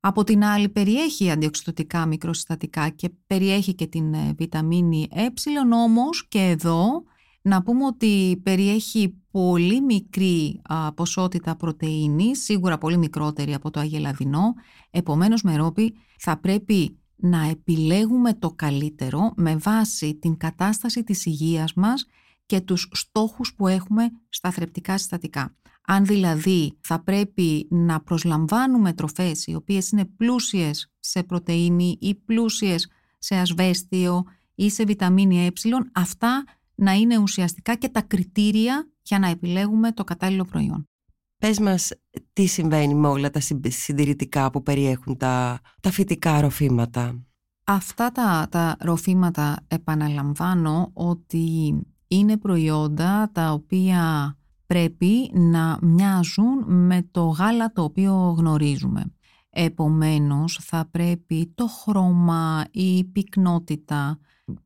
Από 0.00 0.24
την 0.24 0.44
άλλη 0.44 0.68
περιέχει 0.68 1.30
αντιοξυδοτικά 1.30 2.06
μικροσυστατικά 2.06 2.88
και 2.88 3.10
περιέχει 3.26 3.74
και 3.74 3.86
την 3.86 4.14
ε, 4.14 4.34
βιταμίνη 4.36 5.08
ε, 5.10 5.26
όμως 5.74 6.28
και 6.28 6.38
εδώ 6.38 7.02
να 7.42 7.62
πούμε 7.62 7.84
ότι 7.84 8.40
περιέχει 8.42 9.14
πολύ 9.30 9.80
μικρή 9.80 10.60
ποσότητα 10.94 11.56
πρωτεΐνης, 11.56 12.42
σίγουρα 12.42 12.78
πολύ 12.78 12.98
μικρότερη 12.98 13.54
από 13.54 13.70
το 13.70 13.80
αγελαδινό, 13.80 14.54
επομένως 14.90 15.42
Μερόπη 15.42 15.94
θα 16.18 16.38
πρέπει 16.38 16.98
να 17.16 17.48
επιλέγουμε 17.48 18.34
το 18.34 18.50
καλύτερο 18.50 19.32
με 19.36 19.56
βάση 19.56 20.14
την 20.14 20.36
κατάσταση 20.36 21.04
της 21.04 21.26
υγείας 21.26 21.74
μας 21.74 22.06
και 22.50 22.60
τους 22.60 22.88
στόχους 22.92 23.54
που 23.54 23.68
έχουμε 23.68 24.10
στα 24.28 24.50
θρεπτικά 24.50 24.98
συστατικά. 24.98 25.56
Αν 25.86 26.04
δηλαδή 26.04 26.78
θα 26.80 27.02
πρέπει 27.02 27.66
να 27.70 28.00
προσλαμβάνουμε 28.00 28.92
τροφές 28.92 29.46
οι 29.46 29.54
οποίες 29.54 29.90
είναι 29.90 30.04
πλούσιες 30.04 30.92
σε 31.00 31.22
πρωτεΐνη 31.22 31.96
ή 32.00 32.14
πλούσιες 32.14 32.88
σε 33.18 33.36
ασβέστιο 33.36 34.24
ή 34.54 34.70
σε 34.70 34.84
βιταμίνη 34.84 35.46
ε, 35.46 35.50
αυτά 35.92 36.44
να 36.74 36.92
είναι 36.92 37.18
ουσιαστικά 37.18 37.74
και 37.74 37.88
τα 37.88 38.02
κριτήρια 38.02 38.90
για 39.02 39.18
να 39.18 39.28
επιλέγουμε 39.28 39.92
το 39.92 40.04
κατάλληλο 40.04 40.44
προϊόν. 40.44 40.88
Πες 41.38 41.58
μας 41.58 41.90
τι 42.32 42.46
συμβαίνει 42.46 42.94
με 42.94 43.08
όλα 43.08 43.30
τα 43.30 43.40
συντηρητικά 43.68 44.50
που 44.50 44.62
περιέχουν 44.62 45.16
τα, 45.16 45.60
τα 45.80 45.90
φυτικά 45.90 46.40
ροφήματα. 46.40 47.24
Αυτά 47.64 48.12
τα, 48.12 48.46
τα 48.50 48.76
ροφήματα 48.80 49.64
επαναλαμβάνω 49.68 50.90
ότι 50.92 51.74
είναι 52.12 52.36
προϊόντα 52.36 53.30
τα 53.32 53.52
οποία 53.52 54.36
πρέπει 54.66 55.30
να 55.34 55.78
μοιάζουν 55.82 56.64
με 56.66 57.08
το 57.10 57.26
γάλα 57.26 57.72
το 57.72 57.82
οποίο 57.82 58.34
γνωρίζουμε. 58.38 59.12
Επομένως 59.50 60.58
θα 60.62 60.88
πρέπει 60.90 61.52
το 61.54 61.66
χρώμα, 61.66 62.64
η 62.70 63.04
πυκνότητα, 63.04 64.18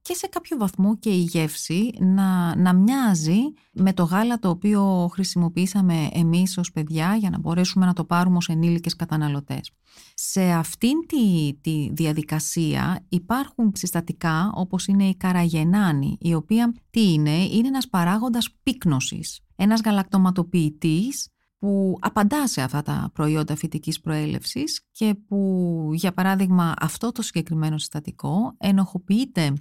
και 0.03 0.14
σε 0.14 0.27
κάποιο 0.27 0.57
βαθμό 0.57 0.97
και 0.97 1.11
η 1.11 1.20
γεύση 1.20 1.90
να, 1.99 2.57
να 2.57 2.73
μοιάζει 2.73 3.40
με 3.73 3.92
το 3.92 4.03
γάλα 4.03 4.38
το 4.38 4.49
οποίο 4.49 5.09
χρησιμοποιήσαμε 5.12 6.09
εμείς 6.12 6.59
ως 6.59 6.73
παιδιά 6.73 7.16
για 7.16 7.31
να 7.31 7.38
μπορέσουμε 7.38 7.87
να 7.87 7.92
το 7.92 8.05
πάρουμε 8.05 8.37
ως 8.37 8.49
ενήλικες 8.49 8.97
καταναλωτές. 8.97 9.73
Σε 10.14 10.42
αυτήν 10.53 11.07
τη, 11.07 11.55
τη 11.61 11.90
διαδικασία 11.92 13.05
υπάρχουν 13.09 13.73
συστατικά 13.75 14.51
όπως 14.55 14.87
είναι 14.87 15.05
η 15.05 15.16
καραγενάνη, 15.16 16.16
η 16.20 16.35
οποία 16.35 16.75
τι 16.90 17.12
είναι, 17.12 17.44
είναι 17.44 17.68
ένας 17.68 17.88
παράγοντας 17.88 18.49
πύκνωσης, 18.62 19.40
ένας 19.57 19.81
γαλακτοματοποιητής 19.85 21.29
που 21.64 21.98
απαντά 22.00 22.48
σε 22.48 22.62
αυτά 22.62 22.83
τα 22.83 23.11
προϊόντα 23.12 23.57
φυτικής 23.57 24.00
προέλευσης 24.00 24.81
και 24.90 25.14
που 25.29 25.90
για 25.92 26.12
παράδειγμα 26.12 26.74
αυτό 26.79 27.12
το 27.12 27.22
συγκεκριμένο 27.22 27.79
συστατικό 27.79 28.55
ενοχοποιείται 28.59 29.53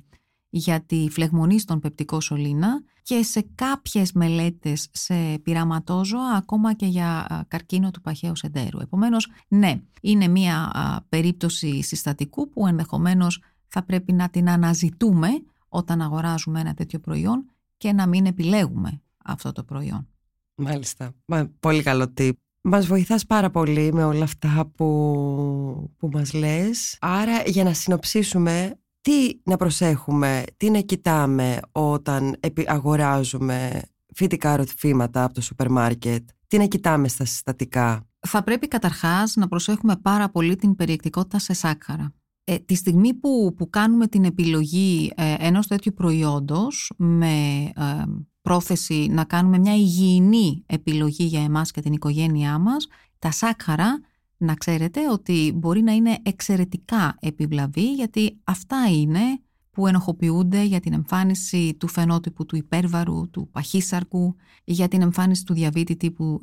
για 0.50 0.82
τη 0.82 1.08
φλεγμονή 1.10 1.60
στον 1.60 1.80
πεπτικό 1.80 2.20
σωλήνα 2.20 2.84
και 3.02 3.24
σε 3.24 3.46
κάποιες 3.56 4.12
μελέτες 4.12 4.88
σε 4.92 5.40
πειραματόζωα 5.44 6.32
ακόμα 6.36 6.74
και 6.74 6.86
για 6.86 7.46
καρκίνο 7.48 7.92
του 7.92 8.02
παχαίου 8.02 8.36
σεντέρου. 8.36 8.80
Επομένως, 8.80 9.30
ναι, 9.48 9.82
είναι 10.02 10.28
μια 10.28 10.72
περίπτωση 11.10 11.84
συστατικού 11.84 12.50
που 12.50 12.68
ενδεχομένως 12.68 13.42
θα 13.68 13.84
πρέπει 13.84 14.14
να 14.14 14.30
την 14.30 14.50
αναζητούμε 14.50 15.28
όταν 15.68 16.02
αγοράζουμε 16.02 16.60
ένα 16.60 16.74
τέτοιο 16.74 17.00
προϊόν 17.00 17.46
και 17.78 17.94
να 17.94 18.08
μην 18.08 18.26
επιλέγουμε 18.26 19.02
αυτό 19.24 19.52
το 19.52 19.64
προϊόν. 19.64 20.08
Μάλιστα. 20.56 21.12
Πολύ 21.60 21.84
καλό 21.84 22.14
tip. 22.18 22.32
Μας 22.62 22.88
βοηθάς 22.88 23.26
πάρα 23.26 23.50
πολύ 23.50 23.94
με 23.94 24.04
όλα 24.04 24.24
αυτά 24.24 24.72
που, 24.76 25.94
που 25.98 26.10
μας 26.14 26.34
λες. 26.34 26.98
Άρα 27.02 27.42
για 27.46 27.64
να 27.64 27.74
συνοψίσουμε, 27.74 28.80
τι 29.02 29.40
να 29.44 29.58
προσέχουμε, 29.58 30.44
τι 30.58 30.70
να 30.70 30.80
κοιτάμε 30.80 31.60
όταν 31.72 32.40
αγοράζουμε 32.66 33.82
φυτικά 34.16 34.56
ροφήματα 34.56 35.24
από 35.24 35.34
το 35.34 35.42
σούπερ 35.42 35.70
μάρκετ, 35.70 36.30
τι 36.48 36.58
να 36.58 36.66
κοιτάμε 36.66 37.08
στα 37.08 37.26
συστατικά; 37.26 38.08
Θα 38.20 38.44
πρέπει 38.44 38.68
καταρχάς 38.68 39.36
να 39.36 39.48
προσέχουμε 39.48 39.96
πάρα 39.96 40.30
πολύ 40.30 40.56
την 40.56 40.76
περιεκτικότητα 40.76 41.40
σε 41.40 41.54
σάκχαρα. 41.54 42.14
Ε, 42.46 42.56
τη 42.58 42.76
στιγμή 42.76 43.14
που, 43.14 43.54
που 43.58 43.70
κάνουμε 43.70 44.08
την 44.08 44.24
επιλογή 44.24 45.12
ε, 45.16 45.36
ενός 45.40 45.68
τέτοιου 45.68 45.94
προϊόντος 45.94 46.92
με 46.98 47.64
ε, 47.76 48.04
πρόθεση 48.42 49.08
να 49.12 49.24
κάνουμε 49.24 49.58
μια 49.58 49.76
υγιεινή 49.76 50.64
επιλογή 50.66 51.24
για 51.24 51.44
εμάς 51.44 51.72
και 51.72 51.82
την 51.82 51.94
οικογένειά 51.94 52.58
μας, 52.58 52.88
τα 53.20 53.32
σάκχαρα 53.32 54.02
να 54.38 54.54
ξέρετε 54.54 55.12
ότι 55.12 55.54
μπορεί 55.56 55.82
να 55.82 55.92
είναι 55.92 56.18
εξαιρετικά 56.24 57.18
επιβλαβή 57.20 57.94
γιατί 57.94 58.40
αυτά 58.44 58.78
είναι 58.92 59.40
που 59.72 59.88
ενοχοποιούνται 59.88 60.64
για 60.64 60.80
την 60.80 60.94
εμφάνιση 60.94 61.76
του 61.80 61.88
φαινότυπου 61.88 62.46
του 62.46 62.56
υπέρβαρου, 62.56 63.30
του 63.30 63.50
παχύσαρκου, 63.52 64.36
για 64.64 64.88
την 64.88 65.02
εμφάνιση 65.02 65.46
του 65.46 65.54
διαβήτη 65.54 65.96
τύπου 65.96 66.40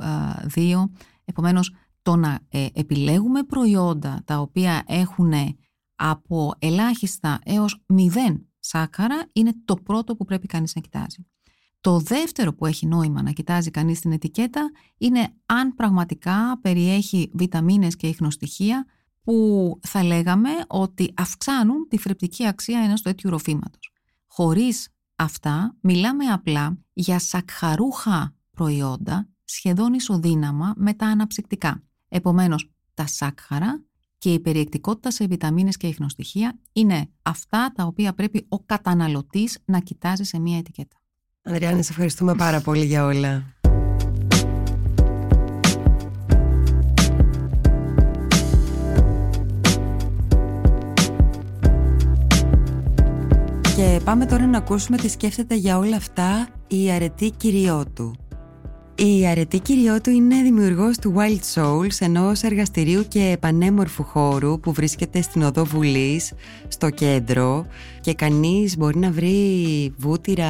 2. 0.55 0.85
Επομένως, 1.25 1.75
το 2.03 2.17
να 2.17 2.39
ε, 2.49 2.67
επιλέγουμε 2.73 3.43
προϊόντα 3.43 4.23
τα 4.25 4.39
οποία 4.39 4.83
έχουν 4.87 5.33
από 6.03 6.55
ελάχιστα 6.59 7.39
έως 7.45 7.83
μηδέν 7.87 8.47
σάκαρα 8.59 9.27
είναι 9.33 9.53
το 9.65 9.75
πρώτο 9.75 10.17
που 10.17 10.25
πρέπει 10.25 10.47
κανείς 10.47 10.75
να 10.75 10.81
κοιτάζει. 10.81 11.27
Το 11.81 11.99
δεύτερο 11.99 12.55
που 12.55 12.67
έχει 12.67 12.87
νόημα 12.87 13.23
να 13.23 13.31
κοιτάζει 13.31 13.71
κανείς 13.71 14.01
την 14.01 14.13
ετικέτα 14.13 14.71
είναι 14.99 15.35
αν 15.47 15.75
πραγματικά 15.75 16.59
περιέχει 16.63 17.31
βιταμίνες 17.33 17.97
και 17.97 18.07
ιχνοστοιχεία 18.07 18.87
που 19.23 19.79
θα 19.83 20.05
λέγαμε 20.05 20.49
ότι 20.67 21.13
αυξάνουν 21.17 21.89
τη 21.89 21.97
θρεπτική 21.97 22.47
αξία 22.47 22.81
ενός 22.81 23.03
τέτοιου 23.03 23.31
ροφήματος. 23.31 23.93
Χωρίς 24.27 24.89
αυτά 25.17 25.77
μιλάμε 25.81 26.25
απλά 26.25 26.79
για 26.93 27.19
σακχαρούχα 27.19 28.35
προϊόντα 28.51 29.29
σχεδόν 29.45 29.93
ισοδύναμα 29.93 30.73
με 30.77 30.95
τα 30.95 31.07
αναψυκτικά. 31.07 31.83
Επομένως, 32.09 32.71
τα 32.95 33.07
σάκχαρα 33.07 33.85
και 34.21 34.33
η 34.33 34.41
περιεκτικότητα 34.41 35.11
σε 35.11 35.27
βιταμίνες 35.27 35.77
και 35.77 35.87
ιχνοστοιχεία 35.87 36.59
είναι 36.73 37.09
αυτά 37.23 37.73
τα 37.75 37.85
οποία 37.85 38.13
πρέπει 38.13 38.47
ο 38.49 38.59
καταναλωτής 38.59 39.59
να 39.65 39.81
κοιτάζει 39.81 40.25
σε 40.25 40.39
μία 40.39 40.59
ετικέτα. 40.59 40.97
Ανδριάννη, 41.43 41.83
σε 41.83 41.91
ευχαριστούμε 41.93 42.35
πάρα 42.35 42.61
πολύ 42.61 42.85
για 42.85 43.05
όλα. 43.05 43.55
Και 53.77 54.01
πάμε 54.05 54.27
τώρα 54.27 54.47
να 54.47 54.59
ακούσουμε 54.59 54.97
τι 54.97 55.09
σκέφτεται 55.09 55.55
για 55.55 55.79
όλα 55.79 55.97
αυτά 55.97 56.49
η 56.67 56.91
αρετή 56.91 57.31
κυριότου. 57.31 58.15
Η 59.03 59.27
αρετή 59.27 59.61
κυριότου 59.61 60.11
είναι 60.11 60.43
δημιουργός 60.43 60.99
του 60.99 61.15
Wild 61.17 61.55
Souls, 61.55 61.97
ενός 61.99 62.43
εργαστηρίου 62.43 63.09
και 63.09 63.37
πανέμορφου 63.41 64.03
χώρου 64.03 64.61
που 64.61 64.73
βρίσκεται 64.73 65.23
στην 65.23 65.43
Οδό 65.43 65.65
Βουλής, 65.65 66.33
στο 66.69 66.91
κέντρο 66.91 67.67
και 68.01 68.15
κανείς 68.15 68.77
μπορεί 68.77 68.99
να 68.99 69.11
βρει 69.11 69.93
βούτυρα 69.99 70.49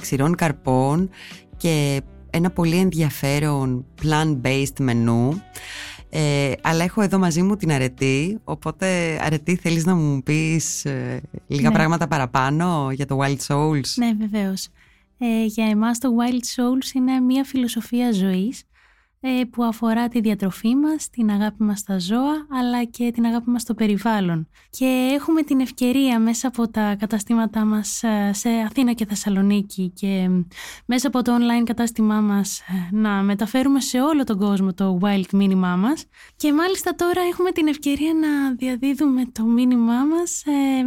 ξηρών 0.00 0.34
καρπών 0.34 1.10
και 1.56 2.00
ένα 2.30 2.50
πολύ 2.50 2.76
ενδιαφέρον 2.76 3.84
plant-based 4.02 4.78
μενού. 4.80 5.42
Ε, 6.10 6.52
αλλά 6.62 6.84
έχω 6.84 7.02
εδώ 7.02 7.18
μαζί 7.18 7.42
μου 7.42 7.56
την 7.56 7.72
Αρετή, 7.72 8.38
οπότε 8.44 9.18
Αρετή 9.22 9.56
θέλεις 9.56 9.84
να 9.84 9.94
μου 9.94 10.22
πεις 10.22 10.84
ε, 10.84 11.20
λίγα 11.46 11.68
ναι. 11.68 11.74
πράγματα 11.74 12.08
παραπάνω 12.08 12.90
για 12.92 13.06
το 13.06 13.18
Wild 13.22 13.38
Souls; 13.46 13.88
Ναι, 13.94 14.12
βεβαίως. 14.18 14.68
Ε, 15.22 15.44
για 15.44 15.66
εμάς 15.66 15.98
το 15.98 16.16
Wild 16.18 16.60
Souls 16.60 16.94
είναι 16.94 17.20
μια 17.20 17.44
φιλοσοφία 17.44 18.12
ζωής 18.12 18.60
ε, 18.60 18.64
που 19.50 19.64
αφορά 19.64 20.08
τη 20.08 20.20
διατροφή 20.20 20.74
μας, 20.74 21.08
την 21.10 21.30
αγάπη 21.30 21.62
μας 21.62 21.78
στα 21.78 21.98
ζώα, 21.98 22.46
αλλά 22.50 22.84
και 22.84 23.10
την 23.10 23.24
αγάπη 23.24 23.50
μας 23.50 23.62
στο 23.62 23.74
περιβάλλον. 23.74 24.48
Και 24.70 25.10
έχουμε 25.14 25.42
την 25.42 25.60
ευκαιρία 25.60 26.18
μέσα 26.18 26.48
από 26.48 26.68
τα 26.68 26.94
καταστήματά 26.98 27.64
μας 27.64 28.02
ε, 28.02 28.30
σε 28.32 28.48
Αθήνα 28.48 28.92
και 28.92 29.06
Θεσσαλονίκη 29.06 29.92
και 29.94 30.28
μέσα 30.86 31.06
από 31.08 31.22
το 31.22 31.36
online 31.36 31.64
κατάστημά 31.64 32.20
μας 32.20 32.58
ε, 32.60 32.96
να 32.96 33.10
μεταφέρουμε 33.10 33.80
σε 33.80 34.00
όλο 34.00 34.24
τον 34.24 34.38
κόσμο 34.38 34.74
το 34.74 34.98
wild 35.02 35.28
μήνυμά 35.32 35.76
μας 35.76 36.04
και 36.36 36.52
μάλιστα 36.52 36.94
τώρα 36.94 37.20
έχουμε 37.30 37.50
την 37.50 37.66
ευκαιρία 37.66 38.12
να 38.14 38.54
διαδίδουμε 38.54 39.22
το 39.32 39.44
μήνυμά 39.44 40.04
μας 40.04 40.42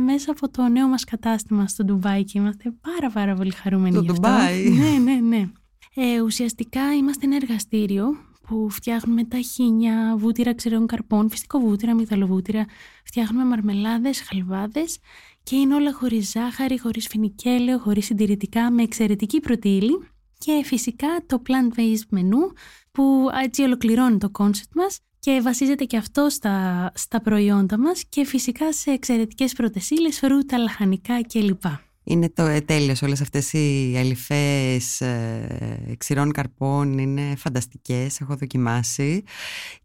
μέσα 0.05 0.31
από 0.31 0.49
το 0.49 0.67
νέο 0.67 0.87
μας 0.87 1.03
κατάστημα 1.03 1.67
στο 1.67 1.83
Ντουμπάι 1.83 2.23
και 2.23 2.39
είμαστε 2.39 2.73
πάρα 2.81 3.09
πάρα 3.09 3.35
πολύ 3.35 3.51
χαρούμενοι 3.51 3.99
γι' 3.99 4.11
αυτό. 4.11 4.29
Ναι, 4.29 5.11
ναι, 5.11 5.19
ναι. 5.19 5.47
Ε, 5.95 6.21
ουσιαστικά 6.21 6.95
είμαστε 6.95 7.25
ένα 7.25 7.35
εργαστήριο 7.35 8.05
που 8.47 8.69
φτιάχνουμε 8.69 9.23
ταχύνια, 9.23 10.15
βούτυρα 10.17 10.55
ξερών 10.55 10.87
καρπών, 10.87 11.29
φυσικό 11.29 11.59
βούτυρα, 11.59 11.93
μυθαλοβούτυρα, 11.93 12.65
φτιάχνουμε 13.03 13.45
μαρμελάδες, 13.45 14.21
χαλβάδες 14.21 14.97
και 15.43 15.55
είναι 15.55 15.75
όλα 15.75 15.93
χωρίς 15.93 16.31
ζάχαρη, 16.31 16.79
χωρίς 16.79 17.07
φοινικέλαιο, 17.07 17.77
χωρίς 17.77 18.05
συντηρητικά, 18.05 18.71
με 18.71 18.83
εξαιρετική 18.83 19.39
πρώτη 19.39 19.82
ύλη 19.82 20.07
και 20.37 20.61
φυσικά 20.63 21.07
το 21.25 21.41
plant-based 21.47 22.07
μενού 22.09 22.51
που 22.91 23.27
έτσι 23.43 23.61
ολοκληρώνει 23.61 24.17
το 24.17 24.29
concept 24.29 24.75
μας 24.75 24.99
και 25.19 25.41
βασίζεται 25.41 25.83
και 25.83 25.97
αυτό 25.97 26.29
στα, 26.29 26.91
στα 26.95 27.21
προϊόντα 27.21 27.77
μας 27.77 28.03
και 28.09 28.25
φυσικά 28.25 28.73
σε 28.73 28.91
εξαιρετικές 28.91 29.53
πρώτες 29.53 29.89
ύλες, 29.89 30.19
φρούτα, 30.19 30.57
λαχανικά 30.57 31.21
κλπ. 31.21 31.63
Είναι 32.03 32.29
το 32.29 32.43
ε, 32.43 32.61
τέλειος 32.61 33.01
όλες 33.01 33.21
αυτές 33.21 33.53
οι 33.53 33.95
αλοιφές 33.97 35.01
ε, 35.01 35.95
ξηρών 35.97 36.31
καρπών 36.31 36.97
είναι 36.97 37.35
φανταστικές, 37.37 38.21
έχω 38.21 38.35
δοκιμάσει. 38.35 39.23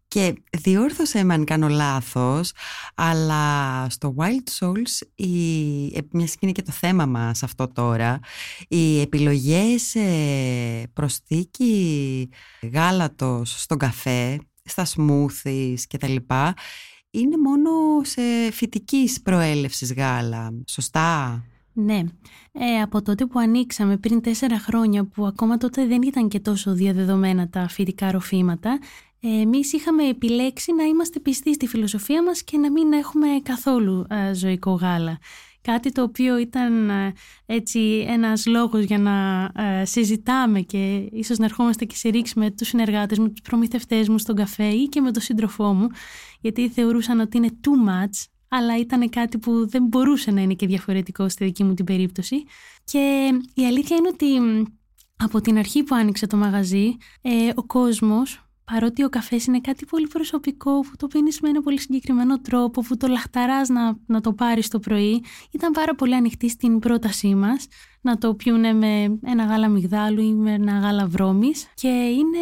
Και 0.07 0.33
διόρθωσε 0.57 1.23
με 1.23 1.33
αν 1.33 1.45
κάνω 1.45 1.67
λάθος 1.67 2.51
αλλά 2.95 3.85
στο 3.89 4.15
Wild 4.17 4.59
Souls 4.59 5.07
η, 5.15 5.85
ε, 5.85 5.99
μιας 6.11 6.35
είναι 6.39 6.51
και 6.51 6.61
το 6.61 6.71
θέμα 6.71 7.05
μας 7.05 7.43
αυτό 7.43 7.67
τώρα 7.67 8.19
οι 8.67 9.01
επιλογές 9.01 9.95
ε, 9.95 10.83
προσθήκη 10.93 12.29
γάλατος 12.73 13.61
στον 13.61 13.77
καφέ 13.77 14.39
στα 14.63 14.85
smoothies 14.85 15.79
και 15.87 15.97
τα 15.97 16.07
λοιπά 16.07 16.53
είναι 17.11 17.37
μόνο 17.37 17.69
σε 18.03 18.51
φυτικής 18.51 19.21
προέλευσης 19.21 19.93
γάλα, 19.93 20.53
σωστά; 20.67 21.43
Ναι, 21.81 21.99
ε, 22.51 22.81
από 22.81 23.01
τότε 23.01 23.25
που 23.25 23.39
ανοίξαμε 23.39 23.97
πριν 23.97 24.21
τέσσερα 24.21 24.59
χρόνια 24.59 25.05
που 25.05 25.25
ακόμα 25.25 25.57
τότε 25.57 25.85
δεν 25.85 26.01
ήταν 26.01 26.27
και 26.27 26.39
τόσο 26.39 26.73
διαδεδομένα 26.73 27.49
τα 27.49 27.67
φυτικά 27.67 28.11
ροφήματα 28.11 28.79
ε, 29.21 29.27
εμείς 29.27 29.73
είχαμε 29.73 30.07
επιλέξει 30.07 30.73
να 30.73 30.83
είμαστε 30.83 31.19
πιστοί 31.19 31.53
στη 31.53 31.67
φιλοσοφία 31.67 32.23
μας 32.23 32.43
και 32.43 32.57
να 32.57 32.71
μην 32.71 32.93
έχουμε 32.93 33.27
καθόλου 33.43 34.05
ε, 34.09 34.33
ζωικό 34.33 34.71
γάλα. 34.71 35.19
Κάτι 35.61 35.91
το 35.91 36.01
οποίο 36.01 36.37
ήταν 36.37 36.89
ε, 36.89 37.13
έτσι 37.45 38.05
ένας 38.07 38.45
λόγος 38.45 38.83
για 38.83 38.97
να 38.97 39.51
συζητάμε 39.85 40.61
και 40.61 41.09
ίσως 41.11 41.37
να 41.37 41.45
ερχόμαστε 41.45 41.85
και 41.85 41.95
σε 41.95 42.09
ρίξει 42.09 42.39
με 42.39 42.51
τους 42.51 42.67
συνεργάτες 42.67 43.19
μου, 43.19 43.29
τους 43.29 43.41
προμηθευτές 43.41 44.09
μου 44.09 44.17
στον 44.17 44.35
καφέ 44.35 44.67
ή 44.67 44.87
και 44.87 45.01
με 45.01 45.11
τον 45.11 45.21
σύντροφό 45.21 45.73
μου 45.73 45.87
γιατί 46.41 46.69
θεωρούσαν 46.69 47.19
ότι 47.19 47.37
είναι 47.37 47.49
too 47.61 47.89
much 47.89 48.25
αλλά 48.49 48.77
ήταν 48.77 49.09
κάτι 49.09 49.37
που 49.37 49.69
δεν 49.69 49.83
μπορούσε 49.83 50.31
να 50.31 50.41
είναι 50.41 50.53
και 50.53 50.67
διαφορετικό 50.67 51.29
στη 51.29 51.45
δική 51.45 51.63
μου 51.63 51.73
την 51.73 51.85
περίπτωση. 51.85 52.43
Και 52.83 53.31
η 53.53 53.65
αλήθεια 53.65 53.95
είναι 53.95 54.07
ότι 54.07 54.27
από 55.17 55.41
την 55.41 55.57
αρχή 55.57 55.83
που 55.83 55.95
άνοιξε 55.95 56.27
το 56.27 56.37
μαγαζί, 56.37 56.97
ε, 57.21 57.49
ο 57.55 57.63
κόσμος, 57.63 58.48
παρότι 58.71 59.03
ο 59.03 59.09
καφές 59.09 59.45
είναι 59.45 59.59
κάτι 59.59 59.85
πολύ 59.85 60.07
προσωπικό, 60.07 60.79
που 60.79 60.91
το 60.97 61.07
πίνεις 61.07 61.39
με 61.41 61.49
ένα 61.49 61.61
πολύ 61.61 61.79
συγκεκριμένο 61.79 62.39
τρόπο, 62.39 62.81
που 62.81 62.97
το 62.97 63.07
λαχταράς 63.07 63.69
να, 63.69 63.97
να 64.05 64.21
το 64.21 64.33
πάρεις 64.33 64.67
το 64.67 64.79
πρωί, 64.79 65.23
ήταν 65.51 65.71
πάρα 65.71 65.95
πολύ 65.95 66.15
ανοιχτή 66.15 66.49
στην 66.49 66.79
πρότασή 66.79 67.35
μας 67.35 67.67
να 68.01 68.17
το 68.17 68.33
πιούνε 68.33 68.73
με 68.73 69.19
ένα 69.25 69.43
γάλα 69.43 69.67
μυγδάλου 69.67 70.21
ή 70.21 70.33
με 70.33 70.51
ένα 70.51 70.79
γάλα 70.79 71.07
βρώμης 71.07 71.67
και 71.73 71.87
είναι 71.87 72.39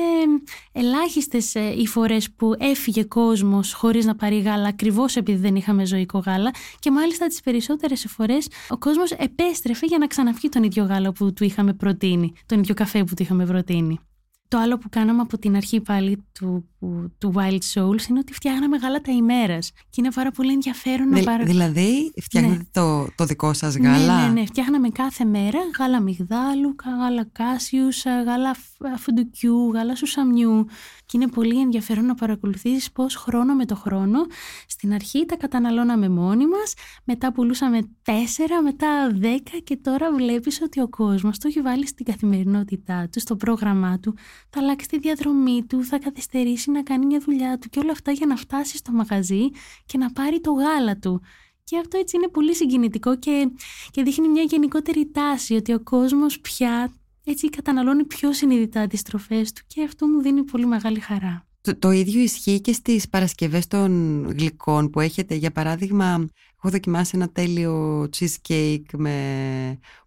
ελάχιστες 0.72 1.56
ε, 1.56 1.74
οι 1.78 1.88
φορές 1.88 2.32
που 2.32 2.54
έφυγε 2.58 3.04
κόσμος 3.04 3.74
χωρίς 3.74 4.06
να 4.06 4.16
πάρει 4.16 4.40
γάλα 4.40 4.68
ακριβώς 4.68 5.16
επειδή 5.16 5.40
δεν 5.40 5.56
είχαμε 5.56 5.86
ζωικό 5.86 6.20
γάλα 6.20 6.52
και 6.80 6.92
μάλιστα 6.92 7.28
τις 7.28 7.42
περισσότερες 7.42 8.06
φορές 8.10 8.48
ο 8.70 8.78
κόσμος 8.78 9.12
επέστρεφε 9.12 9.86
για 9.86 9.98
να 9.98 10.08
ξαναφύγει 10.08 10.50
τον 10.50 10.64
ίδιο 10.64 10.84
γάλα 10.84 11.12
που 11.12 11.34
του 11.34 11.44
είχαμε 11.44 11.74
προτείνει, 11.74 12.34
τον 12.46 12.60
ίδιο 12.60 12.74
καφέ 12.74 13.04
που 13.04 13.14
του 13.14 13.22
είχαμε 13.24 13.46
προτείνει. 13.46 14.00
Το 14.48 14.58
άλλο 14.58 14.78
που 14.78 14.90
κάναμε 14.90 15.22
από 15.22 15.38
την 15.38 15.56
αρχή 15.56 15.82
πάλι 15.82 16.24
του, 16.32 16.70
του 17.18 17.34
Wild 17.36 17.60
Souls 17.74 18.08
είναι 18.10 18.20
ότι 18.20 18.34
φτιάχναμε 18.34 18.78
γάλατα 18.78 19.12
ημέρας. 19.12 19.72
Και 19.90 19.96
είναι 19.98 20.12
πάρα 20.12 20.32
πολύ 20.32 20.52
ενδιαφέρον 20.52 21.10
να 21.10 21.24
πάρω. 21.24 21.44
Δηλαδή, 21.44 22.14
φτιάχνετε 22.22 22.56
ναι. 22.58 22.64
το, 22.72 23.08
το 23.16 23.26
δικό 23.26 23.54
σας 23.54 23.78
γάλα; 23.78 24.22
Ναι, 24.22 24.28
ναι, 24.28 24.40
ναι. 24.40 24.46
Φτιάχναμε 24.46 24.90
κάθε 24.90 25.26
μέρα 25.26 25.60
γάλα 25.80 26.00
μυγδάλου, 26.00 26.76
γάλα 27.02 27.28
κάσιου, 27.32 27.88
γάλα 28.26 28.56
φουντουκιού, 28.98 29.72
γάλα 29.74 29.96
σουσαμιού. 29.96 30.66
Και 31.06 31.18
είναι 31.18 31.28
πολύ 31.28 31.60
ενδιαφέρον 31.60 32.06
να 32.06 32.16
παρακολουθήσεις 32.16 32.92
πώς 32.92 33.16
χρόνο 33.16 33.54
με 33.54 33.66
το 33.66 33.76
χρόνο. 33.76 34.20
Στην 34.68 34.94
αρχή 34.94 35.26
τα 35.26 35.36
καταναλώναμε 35.38 36.10
μόνοι 36.10 36.48
μας, 36.48 36.74
μετά 37.04 37.32
πουλούσαμε 37.32 37.80
τέσσερα, 38.02 38.62
μετά 38.62 39.12
δέκα 39.14 39.58
και 39.64 39.78
τώρα 39.78 40.12
βλέπεις 40.14 40.62
ότι 40.62 40.82
ο 40.82 40.88
κόσμος 40.88 41.38
το 41.38 41.48
έχει 41.48 41.62
βάλει 41.62 41.88
στην 41.88 42.06
καθημερινότητά 42.06 43.08
του, 43.12 43.20
στο 43.20 43.36
πρόγραμμά 43.36 44.00
του 44.00 44.16
θα 44.50 44.60
αλλάξει 44.60 44.88
τη 44.88 45.00
διαδρομή 45.00 45.64
του, 45.68 45.84
θα 45.84 46.00
καθυστερήσει 46.00 46.67
να 46.72 46.84
κάνει 46.84 47.06
μια 47.06 47.20
δουλειά 47.20 47.58
του 47.58 47.70
και 47.70 47.80
όλα 47.80 47.92
αυτά 47.92 48.12
για 48.12 48.26
να 48.26 48.36
φτάσει 48.36 48.78
στο 48.78 48.92
μαγαζί 48.92 49.50
και 49.86 49.98
να 49.98 50.12
πάρει 50.12 50.42
το 50.42 50.52
γάλα 50.52 50.98
του. 50.98 51.22
Και 51.64 51.78
αυτό 51.78 51.98
έτσι 51.98 52.16
είναι 52.16 52.28
πολύ 52.28 52.56
συγκινητικό 52.56 53.18
και, 53.18 53.52
και 53.92 54.04
δείχνει 54.04 54.28
μια 54.28 54.44
γενικότερη 54.44 55.12
τάση 55.12 55.56
ότι 55.56 55.74
ο 55.74 55.80
κόσμος 55.80 56.40
πια 56.40 56.94
έτσι 57.24 57.50
καταναλώνει 57.50 58.06
πιο 58.06 58.34
συνειδητά 58.34 58.88
τις 58.88 59.02
τροφές 59.02 59.52
του 59.52 59.62
και 59.68 59.84
αυτό 59.84 60.08
μου 60.08 60.22
δίνει 60.22 60.44
πολύ 60.44 60.66
μεγάλη 60.66 61.00
χαρά. 61.00 61.48
Το, 61.62 61.78
το 61.78 61.92
ίδιο 61.92 62.22
ισχύει 62.22 62.62
και 62.62 62.74
στις 62.74 63.10
Παρασκευές 63.10 63.68
των 63.68 64.24
γλυκών 64.38 64.90
που 64.90 65.00
έχετε. 65.00 65.36
Για 65.36 65.52
παράδειγμα, 65.52 66.28
έχω 66.58 66.70
δοκιμάσει 66.70 67.12
ένα 67.16 67.30
τέλειο 67.30 68.04
cheesecake 68.18 68.86
με 68.98 69.14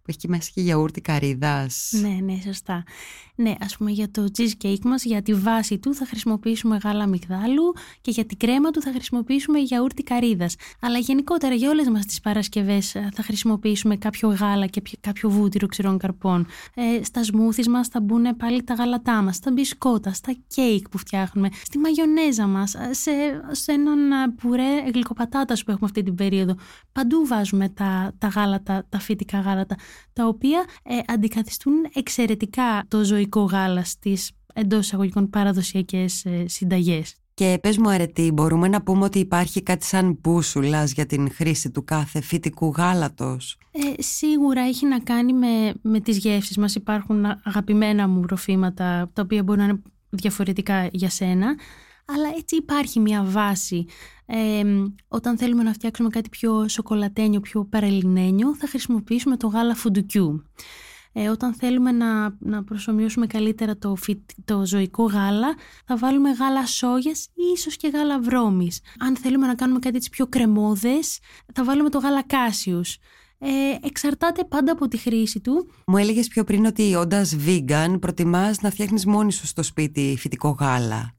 έχει 0.11 0.19
και 0.19 0.27
μέσα 0.27 0.49
και 0.53 0.61
γιαούρτι 0.61 1.01
καρύδας. 1.01 1.91
Ναι, 2.01 2.33
ναι, 2.33 2.39
σωστά. 2.45 2.83
Ναι, 3.35 3.53
ας 3.59 3.77
πούμε 3.77 3.91
για 3.91 4.11
το 4.11 4.25
cheesecake 4.37 4.83
μας, 4.83 5.03
για 5.03 5.21
τη 5.21 5.33
βάση 5.33 5.77
του 5.79 5.93
θα 5.95 6.05
χρησιμοποιήσουμε 6.05 6.77
γάλα 6.83 7.07
μυγδάλου 7.07 7.73
και 8.01 8.11
για 8.11 8.25
την 8.25 8.37
κρέμα 8.37 8.71
του 8.71 8.81
θα 8.81 8.91
χρησιμοποιήσουμε 8.91 9.59
γιαούρτι 9.59 10.03
καρύδας. 10.03 10.55
Αλλά 10.81 10.97
γενικότερα 10.97 11.53
για 11.53 11.69
όλες 11.69 11.89
μας 11.89 12.05
τις 12.05 12.19
Παρασκευές 12.19 12.95
ε, 12.95 13.09
θα 13.13 13.23
χρησιμοποιήσουμε 13.23 13.95
κάποιο 13.95 14.29
γάλα 14.29 14.65
και 14.65 14.81
κάποιο 14.99 15.29
βούτυρο 15.29 15.67
ξηρών 15.67 15.97
καρπών. 15.97 16.47
Ε, 16.73 17.03
στα 17.03 17.23
σμούθις 17.23 17.67
μας 17.67 17.87
θα 17.87 18.01
μπουν 18.01 18.35
πάλι 18.37 18.63
τα 18.63 18.73
γάλατά 18.73 19.21
μας, 19.21 19.35
στα 19.35 19.51
μπισκότα, 19.51 20.13
στα 20.13 20.35
κέικ 20.47 20.89
που 20.89 20.97
φτιάχνουμε, 20.97 21.49
στη 21.63 21.77
μαγιονέζα 21.77 22.47
μας, 22.47 22.73
ε, 22.73 22.93
σε, 22.93 23.11
σε 23.51 23.71
έναν 23.71 24.11
ε, 24.11 24.15
πουρέ 24.41 24.83
γλυκοπατάτας 24.93 25.63
που 25.63 25.71
έχουμε 25.71 25.85
αυτή 25.85 26.03
την 26.03 26.15
περίοδο. 26.15 26.55
Παντού 26.91 27.27
βάζουμε 27.27 27.69
τα, 27.69 28.13
τα 28.17 28.27
γάλατα, 28.27 28.85
τα 28.89 28.99
φυτικά 28.99 29.39
γάλατα 29.39 29.75
τα 30.13 30.27
οποία 30.27 30.65
ε, 30.83 30.97
αντικαθιστούν 31.07 31.73
εξαιρετικά 31.93 32.85
το 32.87 33.03
ζωικό 33.03 33.41
γάλα 33.41 33.83
στις 33.83 34.31
εντός 34.53 34.85
εισαγωγικών 34.85 35.29
παραδοσιακές 35.29 36.25
ε, 36.25 36.45
συνταγές. 36.47 37.15
Και 37.33 37.57
πες 37.61 37.77
μου 37.77 37.89
αρετή, 37.89 38.31
μπορούμε 38.31 38.67
να 38.67 38.81
πούμε 38.81 39.03
ότι 39.03 39.19
υπάρχει 39.19 39.63
κάτι 39.63 39.85
σαν 39.85 40.17
μπούσουλας 40.21 40.91
για 40.91 41.05
την 41.05 41.31
χρήση 41.31 41.71
του 41.71 41.83
κάθε 41.83 42.21
φυτικού 42.21 42.67
γάλατος; 42.77 43.57
Ε, 43.71 44.01
σίγουρα 44.01 44.61
έχει 44.61 44.85
να 44.85 44.99
κάνει 44.99 45.33
με, 45.33 45.73
με 45.81 45.99
τις 45.99 46.17
γεύσεις 46.17 46.57
μας. 46.57 46.75
Υπάρχουν 46.75 47.25
αγαπημένα 47.43 48.07
μου 48.07 48.25
ροφήματα 48.27 49.09
τα 49.13 49.21
οποία 49.21 49.43
μπορεί 49.43 49.59
να 49.59 49.65
είναι 49.65 49.81
διαφορετικά 50.09 50.89
για 50.91 51.09
σένα 51.09 51.55
αλλά 52.15 52.29
έτσι 52.37 52.55
υπάρχει 52.55 52.99
μια 52.99 53.23
βάση. 53.23 53.85
Ε, 54.33 54.63
όταν 55.07 55.37
θέλουμε 55.37 55.63
να 55.63 55.73
φτιάξουμε 55.73 56.09
κάτι 56.09 56.29
πιο 56.29 56.67
σοκολατένιο, 56.67 57.39
πιο 57.39 57.65
παρελινένιο, 57.65 58.55
θα 58.55 58.67
χρησιμοποιήσουμε 58.67 59.37
το 59.37 59.47
γάλα 59.47 59.75
φουντουκιού. 59.75 60.43
Ε, 61.13 61.29
όταν 61.29 61.53
θέλουμε 61.53 61.91
να, 61.91 62.35
να 62.39 62.63
προσωμιώσουμε 62.63 63.27
καλύτερα 63.27 63.77
το, 63.77 63.97
το 64.45 64.65
ζωικό 64.65 65.03
γάλα, 65.03 65.55
θα 65.85 65.97
βάλουμε 65.97 66.31
γάλα 66.31 66.65
σόγιας 66.65 67.25
ή 67.25 67.43
ίσως 67.53 67.77
και 67.77 67.87
γάλα 67.87 68.19
βρώμης. 68.19 68.79
Αν 68.99 69.17
θέλουμε 69.17 69.47
να 69.47 69.55
κάνουμε 69.55 69.79
κάτι 69.79 69.95
έτσι 69.95 70.09
πιο 70.09 70.27
κρεμόδες, 70.27 71.19
θα 71.53 71.63
βάλουμε 71.63 71.89
το 71.89 71.97
γάλα 71.97 72.23
κάσιους. 72.23 72.97
Ε, 73.37 73.49
εξαρτάται 73.81 74.43
πάντα 74.43 74.71
από 74.71 74.87
τη 74.87 74.97
χρήση 74.97 75.39
του. 75.39 75.69
Μου 75.87 75.97
έλεγες 75.97 76.27
πιο 76.27 76.43
πριν 76.43 76.65
ότι 76.65 76.95
όντας 76.95 77.35
vegan 77.45 77.97
προτιμάς 77.99 78.61
να 78.61 78.69
φτιάχνεις 78.69 79.05
μόνη 79.05 79.31
σου 79.31 79.45
στο 79.45 79.63
σπίτι 79.63 80.15
φυτικό 80.19 80.49
γάλα. 80.49 81.15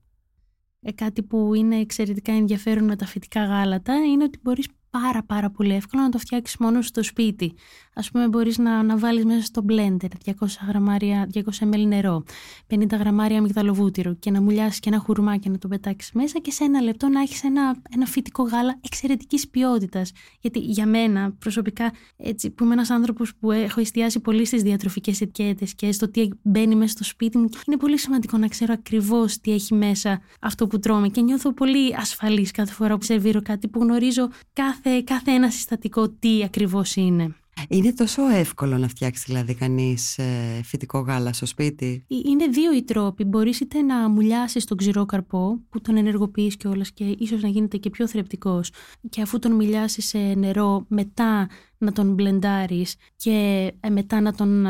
Ε, 0.85 0.93
κάτι 0.93 1.23
που 1.23 1.55
είναι 1.55 1.77
εξαιρετικά 1.77 2.33
ενδιαφέρον 2.33 2.85
με 2.85 2.97
τα 2.97 3.07
φυτικά 3.07 3.45
γάλατα 3.45 3.95
είναι 4.05 4.25
ότι 4.25 4.39
μπορείς 4.43 4.69
πάρα 5.01 5.23
πάρα 5.23 5.51
πολύ 5.51 5.75
εύκολο 5.75 6.03
να 6.03 6.09
το 6.09 6.19
φτιάξεις 6.19 6.57
μόνος 6.59 6.87
στο 6.87 7.03
σπίτι. 7.03 7.55
Ας 7.95 8.11
πούμε 8.11 8.29
μπορείς 8.29 8.59
να, 8.59 8.83
να 8.83 8.97
βάλεις 8.99 9.25
μέσα 9.25 9.45
στο 9.45 9.65
blender 9.69 10.09
200 10.25 10.33
γραμμάρια, 10.69 11.29
200 11.35 11.41
ml 11.41 11.87
νερό, 11.87 12.25
50 12.69 12.99
γραμμάρια 12.99 13.39
αμυγδαλοβούτυρο 13.39 14.15
και 14.15 14.31
να 14.31 14.41
μουλιάσεις 14.41 14.81
και 14.81 14.89
ένα 14.89 14.99
χουρμά 14.99 15.37
και 15.37 15.49
να 15.49 15.59
το 15.59 15.69
πετάξεις 15.69 16.13
μέσα 16.13 16.39
και 16.39 16.51
σε 16.51 16.65
ένα 16.65 16.81
λεπτό 16.81 17.09
να 17.09 17.21
έχεις 17.21 17.45
ένα, 17.45 17.77
ένα 17.91 18.07
φυτικό 18.07 18.43
γάλα 18.43 18.79
εξαιρετικής 18.81 19.49
ποιότητας. 19.49 20.13
Γιατί 20.41 20.59
για 20.59 20.87
μένα 20.87 21.33
προσωπικά, 21.39 21.93
έτσι, 22.17 22.51
που 22.51 22.65
είμαι 22.65 22.73
ένας 22.73 22.91
άνθρωπος 22.91 23.35
που 23.35 23.51
έχω 23.51 23.81
εστιάσει 23.81 24.21
πολύ 24.21 24.45
στις 24.45 24.63
διατροφικές 24.63 25.21
ετικέτες 25.21 25.75
και 25.75 25.93
στο 25.93 26.11
τι 26.11 26.29
μπαίνει 26.43 26.75
μέσα 26.75 26.93
στο 26.93 27.05
σπίτι 27.05 27.39
μου, 27.39 27.49
είναι 27.67 27.77
πολύ 27.77 27.99
σημαντικό 27.99 28.37
να 28.37 28.49
ξέρω 28.49 28.73
ακριβώς 28.73 29.39
τι 29.41 29.53
έχει 29.53 29.75
μέσα 29.75 30.21
αυτό 30.41 30.67
που 30.67 30.79
τρώμε 30.79 31.09
και 31.09 31.21
νιώθω 31.21 31.53
πολύ 31.53 31.95
ασφαλής 31.99 32.51
κάθε 32.51 32.73
φορά 32.73 32.97
που 32.97 33.05
σερβίρω 33.05 33.43
κάτι 33.43 33.69
που 33.69 33.81
γνωρίζω 33.81 34.29
κάθε, 34.53 34.82
κάθε 35.05 35.31
ένα 35.31 35.51
συστατικό 35.51 36.09
τι 36.09 36.43
ακριβώς 36.45 36.97
είναι. 36.97 37.35
Είναι 37.69 37.93
τόσο 37.93 38.29
εύκολο 38.29 38.79
να 38.79 38.89
φτιάξει 38.89 39.25
δηλαδή 39.27 39.55
κανείς 39.55 40.19
ε, 40.19 40.61
φυτικό 40.65 40.99
γάλα 40.99 41.33
στο 41.33 41.47
σπίτι; 41.47 42.05
Ε, 42.09 42.15
είναι 42.25 42.47
δύο 42.47 42.75
οι 42.75 42.83
τρόποι. 42.83 43.25
Μπορείς 43.25 43.61
είτε 43.61 43.83
να 43.83 44.09
μουλιάσεις 44.09 44.65
τον 44.65 44.77
ξηρό 44.77 45.07
καρπό 45.07 45.61
που 45.71 45.81
τον 45.81 45.97
ενεργοποιείς 45.97 46.57
κιόλας 46.57 46.91
και 46.93 47.17
ίσως 47.19 47.43
να 47.43 47.49
γίνεται 47.49 47.77
και 47.77 47.91
πιο 47.91 48.09
θρεπτικός. 48.09 48.71
Και 49.09 49.23
αφού 49.23 49.39
τον 49.39 49.53
μουλιάσεις 49.53 50.07
σε 50.07 50.19
νερό, 50.19 50.85
μετά 50.89 51.49
να 51.79 51.93
τον 51.93 52.15
μπλεντάρεις 52.15 52.97
και 53.17 53.31
ε, 53.81 53.89
μετά 53.89 54.21
να 54.21 54.33
τον 54.33 54.67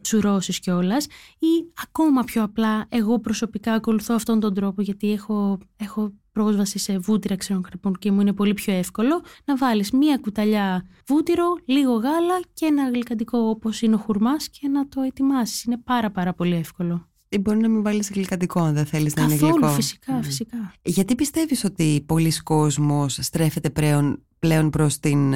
τσουρώσεις 0.00 0.60
κιόλας 0.60 1.04
ή 1.38 1.72
ακόμα 1.82 2.24
πιο 2.24 2.42
απλά 2.42 2.86
εγώ 2.88 3.18
προσωπικά 3.18 3.72
ακολουθώ 3.72 4.14
αυτόν 4.14 4.40
τον 4.40 4.54
τρόπο 4.54 4.82
γιατί 4.82 5.12
έχω, 5.12 5.58
έχω 5.76 6.12
πρόσβαση 6.34 6.78
σε 6.78 6.98
βούτυρα 6.98 7.36
ξένων 7.36 7.62
κρεπών 7.62 7.98
και 7.98 8.10
μου 8.10 8.20
είναι 8.20 8.32
πολύ 8.32 8.54
πιο 8.54 8.74
εύκολο 8.74 9.22
να 9.44 9.56
βάλεις 9.56 9.90
μία 9.90 10.16
κουταλιά 10.16 10.86
βούτυρο, 11.06 11.56
λίγο 11.64 11.92
γάλα 11.92 12.40
και 12.54 12.66
ένα 12.66 12.90
γλυκαντικό 12.90 13.38
όπως 13.38 13.82
είναι 13.82 13.94
ο 13.94 13.98
χουρμάς 13.98 14.48
και 14.48 14.68
να 14.68 14.88
το 14.88 15.00
ετοιμάσεις. 15.00 15.62
Είναι 15.62 15.78
πάρα 15.84 16.10
πάρα 16.10 16.34
πολύ 16.34 16.54
εύκολο. 16.54 17.08
Ή 17.28 17.38
μπορεί 17.38 17.58
να 17.58 17.68
μην 17.68 17.82
βάλεις 17.82 18.10
γλυκαντικό 18.10 18.60
αν 18.60 18.74
δεν 18.74 18.86
θέλεις 18.86 19.14
να 19.14 19.22
είναι 19.22 19.34
γλυκό. 19.34 19.58
Καθόλου, 19.58 19.74
φυσικά, 19.74 20.22
φυσικά. 20.22 20.72
Γιατί 20.82 21.14
πιστεύεις 21.14 21.64
ότι 21.64 22.04
πολλοί 22.06 22.32
κόσμος 22.42 23.18
στρέφεται 23.22 23.70
πλέον, 23.70 24.22
πλέον 24.38 24.70
προς 24.70 24.98
την 24.98 25.32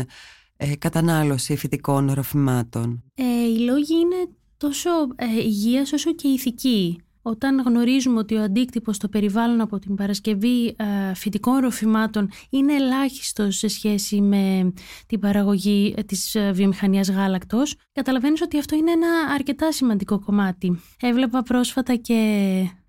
ε, 0.57 0.77
κατανάλωση 0.79 1.57
φυτικών 1.57 2.13
ροφημάτων. 2.13 3.03
Ε, 3.15 3.25
οι 3.25 3.59
λόγοι 3.59 3.95
είναι 3.95 4.29
τόσο 4.57 4.91
ε, 5.17 5.27
υγείας 5.27 5.93
όσο 5.93 6.15
και 6.15 6.29
ηθική. 6.29 7.01
Όταν 7.29 7.61
γνωρίζουμε 7.61 8.19
ότι 8.19 8.35
ο 8.35 8.43
αντίκτυπος 8.43 8.97
στο 8.97 9.09
περιβάλλον 9.09 9.61
από 9.61 9.79
την 9.79 9.95
παρασκευή 9.95 10.67
ε, 10.67 11.15
φυτικών 11.15 11.59
ροφημάτων 11.59 12.31
είναι 12.51 12.75
ελάχιστος 12.75 13.57
σε 13.57 13.69
σχέση 13.69 14.21
με 14.21 14.73
την 15.07 15.21
παραγωγή 15.21 15.95
ε, 15.97 16.03
της 16.03 16.35
ε, 16.35 16.51
βιομηχανίας 16.53 17.11
γάλακτος, 17.11 17.75
καταλαβαίνεις 17.93 18.43
ότι 18.43 18.59
αυτό 18.59 18.77
είναι 18.77 18.91
ένα 18.91 19.09
αρκετά 19.35 19.73
σημαντικό 19.73 20.21
κομμάτι. 20.21 20.81
Έβλεπα 21.01 21.43
πρόσφατα 21.43 21.95
και 21.95 22.15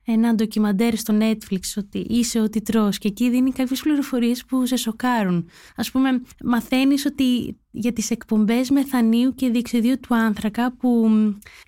ένα 0.05 0.35
ντοκιμαντέρ 0.35 0.97
στο 0.97 1.17
Netflix 1.19 1.59
ότι 1.77 1.99
είσαι 1.99 2.39
ό,τι 2.39 2.61
τρως 2.61 2.97
και 2.97 3.07
εκεί 3.07 3.29
δίνει 3.29 3.51
κάποιες 3.51 3.81
πληροφορίες 3.81 4.45
που 4.45 4.65
σε 4.65 4.75
σοκάρουν. 4.75 5.49
Ας 5.75 5.91
πούμε, 5.91 6.09
μαθαίνεις 6.43 7.05
ότι 7.05 7.57
για 7.71 7.93
τις 7.93 8.11
εκπομπές 8.11 8.69
μεθανίου 8.69 9.35
και 9.35 9.49
διεξιδίου 9.49 9.99
του 9.99 10.15
άνθρακα 10.15 10.75
που 10.77 11.09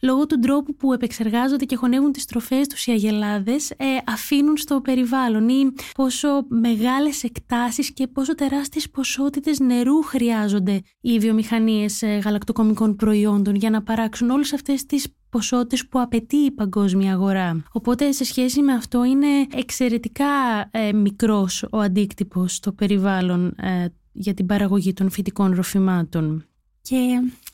λόγω 0.01 0.25
του 0.25 0.39
τρόπου 0.39 0.75
που 0.75 0.93
επεξεργάζονται 0.93 1.65
και 1.65 1.75
χωνεύουν 1.75 2.11
τις 2.11 2.25
τροφές 2.25 2.67
τους 2.67 2.85
οι 2.85 2.91
αγελάδες 2.91 3.69
ε, 3.69 3.85
αφήνουν 4.07 4.57
στο 4.57 4.81
περιβάλλον 4.81 5.49
ή 5.49 5.71
πόσο 5.93 6.45
μεγάλες 6.47 7.23
εκτάσεις 7.23 7.93
και 7.93 8.07
πόσο 8.07 8.35
τεράστιες 8.35 8.89
ποσότητες 8.89 9.59
νερού 9.59 10.01
χρειάζονται 10.01 10.81
οι 11.01 11.19
βιομηχανίες 11.19 12.01
ε, 12.01 12.07
γαλακτοκομικών 12.07 12.95
προϊόντων 12.95 13.55
για 13.55 13.69
να 13.69 13.83
παράξουν 13.83 14.29
όλες 14.29 14.53
αυτές 14.53 14.85
τις 14.85 15.07
ποσότητες 15.29 15.87
που 15.87 15.99
απαιτεί 15.99 16.35
η 16.35 16.51
παγκόσμια 16.51 17.13
αγορά. 17.13 17.63
Οπότε 17.71 18.11
σε 18.11 18.23
σχέση 18.23 18.61
με 18.61 18.73
αυτό 18.73 19.03
είναι 19.03 19.27
εξαιρετικά 19.53 20.25
ε, 20.71 20.93
μικρός 20.93 21.65
ο 21.71 21.79
αντίκτυπος 21.79 22.55
στο 22.55 22.71
περιβάλλον 22.71 23.47
ε, 23.57 23.85
για 24.11 24.33
την 24.33 24.45
παραγωγή 24.45 24.93
των 24.93 25.09
φυτικών 25.09 25.53
ροφημάτων. 25.55 26.45
Και 26.81 26.97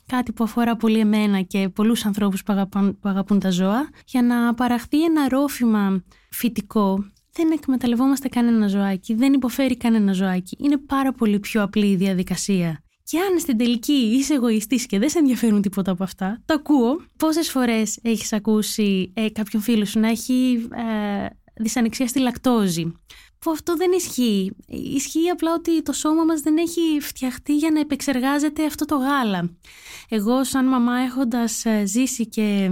κάτι 0.06 0.32
που 0.32 0.44
αφορά 0.44 0.76
πολύ 0.76 1.00
εμένα 1.00 1.42
και 1.42 1.70
πολλούς 1.70 2.06
ανθρώπους 2.06 2.44
που 2.44 2.54
αγαπούν, 2.54 3.00
που 3.00 3.10
αγαπούν 3.10 3.40
τα 3.40 3.50
ζώα, 3.50 3.90
για 4.06 4.22
να 4.22 4.54
παραχθεί 4.54 5.04
ένα 5.04 5.28
ρόφημα 5.30 6.04
φυτικό 6.30 7.06
δεν 7.38 7.52
εκμεταλλευόμαστε 7.52 8.28
κανένα 8.28 8.68
ζωάκι, 8.68 9.14
δεν 9.14 9.34
υποφέρει 9.34 9.78
κανένα 9.78 10.14
ζωάκι. 10.14 10.58
Είναι 10.60 10.78
πάρα 10.78 11.12
πολύ 11.12 11.40
πιο 11.40 11.64
απλή 11.64 11.88
η 11.88 11.96
διαδικασία. 11.96 12.84
Και 13.04 13.20
αν 13.20 13.40
στην 13.40 13.58
τελική 13.58 13.94
είσαι 13.94 14.34
εγωιστής 14.34 14.86
και 14.86 15.00
δεν 15.00 15.10
σε 15.10 15.20
ενδιαφέρουν 15.20 15.62
τίποτα 15.62 15.92
από 15.92 16.04
αυτά, 16.04 16.42
το 16.46 16.54
ακούω. 16.54 17.02
Πόσες 17.18 17.50
φορές 17.50 18.00
έχεις 18.02 18.34
ακούσει 18.34 19.12
ε, 19.16 19.30
κάποιον 19.30 19.62
φίλο 19.62 19.86
σου 19.86 20.00
να 20.00 20.08
έχει 20.08 20.68
ε, 20.72 21.26
δυσανεξία 21.56 22.08
στη 22.08 22.20
λακτόζη; 22.20 22.92
Που 23.40 23.52
αυτό 23.52 23.76
δεν 23.76 23.92
ισχύει. 23.92 24.56
Ισχύει 24.68 25.30
απλά 25.30 25.54
ότι 25.54 25.82
το 25.82 25.94
σώμα 25.94 26.24
μας 26.24 26.42
δεν 26.42 26.58
έχει 26.58 27.00
φτιαχτεί 27.02 27.56
για 27.56 27.72
να 27.72 27.80
επεξεργάζεται 27.80 28.66
αυτό 28.66 28.86
το 28.86 28.96
γάλα. 28.96 29.50
Εγώ 30.10 30.44
σαν 30.44 30.66
μαμά 30.66 30.98
έχοντας 31.00 31.66
ε, 31.66 31.86
ζήσει 31.86 32.28
και 32.28 32.70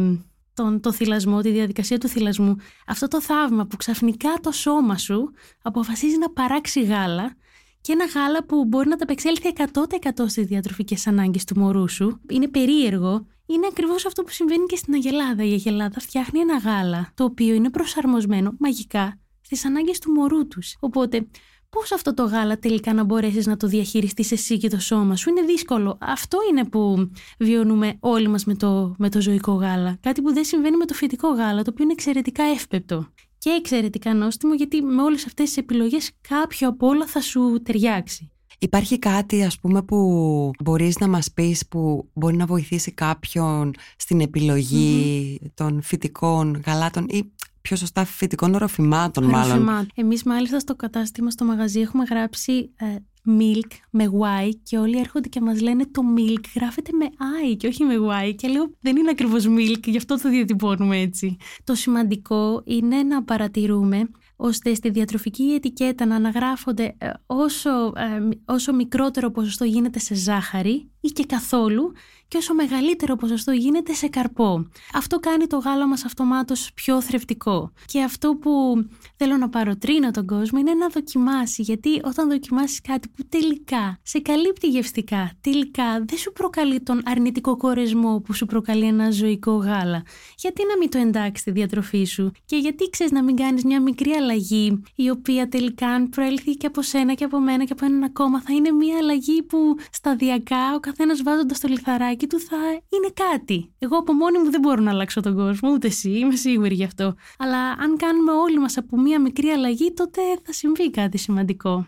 τον, 0.54 0.80
το 0.82 0.92
θυλασμό, 0.92 1.42
τη 1.42 1.50
διαδικασία 1.50 1.98
του 1.98 2.08
θυλασμού, 2.08 2.56
αυτό 2.88 3.08
το 3.08 3.22
θαύμα 3.22 3.66
που 3.66 3.78
ξαφνικά 3.78 4.34
το 4.42 4.52
σώμα 4.52 4.98
σου 4.98 5.32
αποφασίζει 5.62 6.18
να 6.18 6.30
παράξει 6.30 6.84
γάλα 6.84 7.36
και 7.82 7.92
ένα 7.92 8.06
γάλα 8.06 8.44
που 8.46 8.66
μπορεί 8.66 8.90
να 8.90 8.96
τα 8.96 9.04
απεξέλθει 9.04 9.54
100% 9.58 10.10
στις 10.26 10.46
διατροφικές 10.46 11.08
ανάγκες 11.08 11.44
του 11.44 11.60
μωρού 11.60 11.90
σου. 11.90 12.22
Είναι 12.30 12.48
περίεργο. 12.48 13.26
Είναι 13.46 13.68
ακριβώς 13.70 14.06
αυτό 14.06 14.24
που 14.24 14.30
συμβαίνει 14.30 14.66
και 14.66 14.76
στην 14.76 14.94
Αγελάδα. 14.94 15.44
Η 15.44 15.52
Αγελάδα 15.52 16.00
φτιάχνει 16.00 16.40
ένα 16.40 16.58
γάλα 16.58 17.12
το 17.14 17.24
οποίο 17.24 17.54
είναι 17.54 17.70
προσαρμοσμένο 17.70 18.56
μαγικά 18.60 19.20
στις 19.46 19.66
ανάγκες 19.66 20.00
του 20.00 20.12
μωρού 20.12 20.48
τους. 20.48 20.76
Οπότε 20.80 21.28
πώς 21.70 21.92
αυτό 21.92 22.14
το 22.14 22.24
γάλα 22.24 22.60
τελικά 22.60 22.94
να 22.94 23.04
μπορέσεις 23.04 23.46
να 23.46 23.58
το 23.58 23.68
διαχειριστείς 23.68 24.32
εσύ 24.32 24.58
και 24.58 24.70
το 24.70 24.80
σώμα 24.80 25.16
σου; 25.16 25.30
Είναι 25.30 25.42
δύσκολο. 25.42 25.98
Αυτό 26.02 26.38
είναι 26.50 26.66
που 26.66 27.12
βιώνουμε 27.40 27.98
όλοι 28.00 28.28
μας 28.28 28.46
με 28.46 28.56
το, 28.56 28.96
με 28.98 29.10
το 29.10 29.22
ζωικό 29.22 29.52
γάλα. 29.54 29.98
Κάτι 30.02 30.22
που 30.22 30.34
δεν 30.34 30.44
συμβαίνει 30.44 30.78
με 30.78 30.86
το 30.86 30.94
φυτικό 30.94 31.28
γάλα, 31.28 31.62
το 31.62 31.70
οποίο 31.72 31.84
είναι 31.84 31.94
εξαιρετικά 31.94 32.44
εύπεπτο 32.44 33.08
και 33.38 33.50
εξαιρετικά 33.50 34.14
νόστιμο 34.14 34.54
γιατί 34.54 34.82
με 34.82 35.02
όλες 35.02 35.26
αυτές 35.26 35.46
τις 35.46 35.58
επιλογές 35.58 36.12
κάποιο 36.28 36.68
από 36.68 36.88
όλα 36.88 37.06
θα 37.06 37.22
σου 37.22 37.62
ταιριάξει. 37.64 38.30
Υπάρχει 38.60 39.00
κάτι 39.00 39.44
ας 39.44 39.60
πούμε 39.60 39.82
που 39.82 40.52
μπορείς 40.64 40.98
να 41.00 41.08
μας 41.08 41.32
πεις 41.32 41.68
που 41.68 42.10
μπορεί 42.14 42.36
να 42.36 42.46
βοηθήσει 42.46 42.92
κάποιον 42.92 43.74
στην 43.98 44.22
επιλογη 44.22 45.40
των 45.54 45.82
φυτικών 45.82 46.62
γαλάτων 46.66 47.06
ή 47.10 47.32
πιο 47.66 47.76
σωστά 47.76 48.06
φυτικών 48.06 48.54
οροφημάτων 48.54 49.24
μάλλον. 49.24 49.88
Εμείς 49.96 50.24
μάλιστα 50.24 50.60
στο 50.60 50.76
κατάστημα, 50.76 51.30
στο 51.30 51.46
μαγαζί 51.46 51.80
έχουμε 51.80 52.04
γράψει 52.04 52.72
ε, 52.76 52.96
milk 53.40 53.72
με 53.90 54.06
Y 54.22 54.50
και 54.64 54.78
όλοι 54.78 55.00
έρχονται 55.00 55.30
και 55.30 55.42
μας 55.42 55.62
λένε 55.62 55.86
το 55.92 56.02
milk 56.18 56.44
γράφεται 56.56 56.92
με 56.92 57.06
I 57.52 57.56
και 57.58 57.68
όχι 57.68 57.84
με 57.84 57.94
Y 57.98 58.36
και 58.36 58.48
λέω 58.48 58.72
δεν 58.80 58.96
είναι 58.96 59.10
ακριβώς 59.10 59.46
milk, 59.48 59.84
γι' 59.84 59.98
αυτό 59.98 60.22
το 60.22 60.30
διατυπώνουμε 60.30 60.98
έτσι. 60.98 61.38
Το 61.64 61.76
σημαντικό 61.76 62.62
είναι 62.66 63.04
να 63.04 63.24
παρατηρούμε 63.24 64.10
ώστε 64.36 64.74
στη 64.74 64.90
διατροφική 64.90 65.44
ετικέτα 65.44 66.06
να 66.06 66.16
αναγράφονται 66.16 66.96
ε, 66.98 67.10
όσο, 67.26 67.70
ε, 67.96 68.30
όσο 68.46 68.74
μικρότερο 68.74 69.32
ποσοστό 69.32 69.64
γίνεται 69.66 70.00
σε 70.00 70.16
ζάχαρη 70.16 70.90
ή 71.00 71.08
και 71.08 71.26
καθόλου 71.26 71.92
και 72.28 72.38
όσο 72.38 72.54
μεγαλύτερο 72.54 73.16
ποσοστό 73.16 73.52
γίνεται 73.52 73.94
σε 73.94 74.08
καρπό. 74.08 74.68
Αυτό 74.94 75.20
κάνει 75.20 75.48
το 75.48 75.58
γάλα 75.58 75.88
μας 75.88 76.06
αυτομάτως 76.06 76.72
πιο 76.74 77.02
θρεπτικό. 77.02 77.72
Και 77.86 78.02
αυτό 78.02 78.36
που 78.36 78.86
θέλω 79.16 79.38
να 79.38 79.50
παροτρύνω 79.50 80.12
τον 80.12 80.26
κόσμο 80.26 80.60
είναι 80.60 80.74
να 80.74 80.88
δοκιμάσει, 80.88 81.62
γιατί 81.62 82.02
όταν 82.04 82.30
δοκιμάσεις 82.30 82.82
κάτι 82.82 83.08
που 83.08 83.24
τελικά 83.30 84.00
σε 84.04 84.20
καλύπτει 84.20 84.68
γευστικά, 84.68 85.32
τελικά 85.42 86.04
δεν 86.06 86.18
σου 86.18 86.32
προκαλεί 86.32 86.80
τον 86.80 87.02
αρνητικό 87.06 87.58
κορεσμό 87.58 88.20
που 88.20 88.34
σου 88.34 88.46
προκαλεί 88.46 88.86
ένα 88.86 89.12
ζωικό 89.12 89.56
γάλα. 89.56 90.04
Γιατί 90.38 90.62
να 90.70 90.78
μην 90.78 90.90
το 90.90 90.98
εντάξει 90.98 91.42
στη 91.42 91.52
διατροφή 91.52 92.04
σου; 92.04 92.32
Και 92.46 92.58
γιατί 92.58 92.90
ξέρεις 92.90 93.12
να 93.12 93.24
μην 93.24 93.36
κάνεις 93.36 93.64
μια 93.64 93.82
μικρή 93.82 94.12
αλλαγή 94.12 94.82
η 94.96 95.10
οποία 95.10 95.50
τελικά 95.50 95.88
αν 95.88 96.10
προέλθει 96.10 96.56
και 96.56 96.68
από 96.68 96.82
σένα 96.82 97.14
και 97.14 97.24
από 97.24 97.40
μένα 97.40 97.64
και 97.64 97.74
από 97.74 97.86
έναν 97.86 98.04
ακόμα 98.04 98.42
θα 98.42 98.54
είναι 98.54 98.72
μια 98.72 98.98
αλλαγή 98.98 99.44
που 99.44 99.58
σταδιακά 99.92 100.74
ο 100.76 100.80
καθένας 100.80 101.22
βάζοντας 101.24 101.60
το 101.60 101.68
λιθαράκι 101.68 102.15
του 102.18 102.40
θα 102.40 102.58
είναι 102.68 103.12
κάτι. 103.14 103.74
Εγώ 103.80 103.98
από 103.98 104.14
μόνη 104.14 104.38
μου 104.38 104.52
δεν 104.52 104.60
μπορώ 104.60 104.82
να 104.82 104.92
αλλάξω 104.92 105.22
τον 105.22 105.36
κόσμο, 105.36 105.72
ούτε 105.72 105.88
εσύ, 105.88 106.10
είμαι 106.10 106.36
σίγουρη 106.36 106.76
γι' 106.76 106.84
αυτό. 106.84 107.16
Αλλά 107.38 107.58
αν 107.58 107.98
κάνουμε 107.98 108.32
όλοι 108.32 108.60
μας 108.60 108.78
από 108.78 108.98
μία 109.00 109.22
μικρή 109.22 109.48
αλλαγή, 109.48 109.94
τότε 109.94 110.22
θα 110.44 110.54
συμβεί 110.54 110.92
κάτι 110.92 111.18
σημαντικό. 111.18 111.86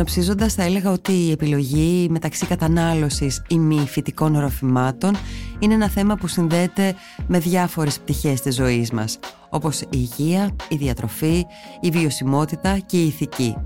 Συνοψίζοντας 0.00 0.54
θα 0.54 0.62
έλεγα 0.62 0.90
ότι 0.90 1.12
η 1.12 1.30
επιλογή 1.30 2.08
μεταξύ 2.10 2.46
κατανάλωσης 2.46 3.42
ή 3.48 3.58
μη 3.58 3.86
φυτικών 3.86 4.34
οροφημάτων 4.34 5.16
είναι 5.58 5.74
ένα 5.74 5.88
θέμα 5.88 6.14
που 6.14 6.26
συνδέεται 6.26 6.94
με 7.26 7.38
διάφορες 7.38 8.00
πτυχές 8.00 8.40
της 8.40 8.54
ζωής 8.54 8.90
μας 8.90 9.18
όπως 9.50 9.80
η 9.80 9.86
υγεία, 9.90 10.56
η 10.68 10.76
διατροφή, 10.76 11.46
η 11.80 11.90
βιωσιμότητα 11.90 12.78
και 12.78 13.02
η 13.02 13.06
ηθική. 13.06 13.56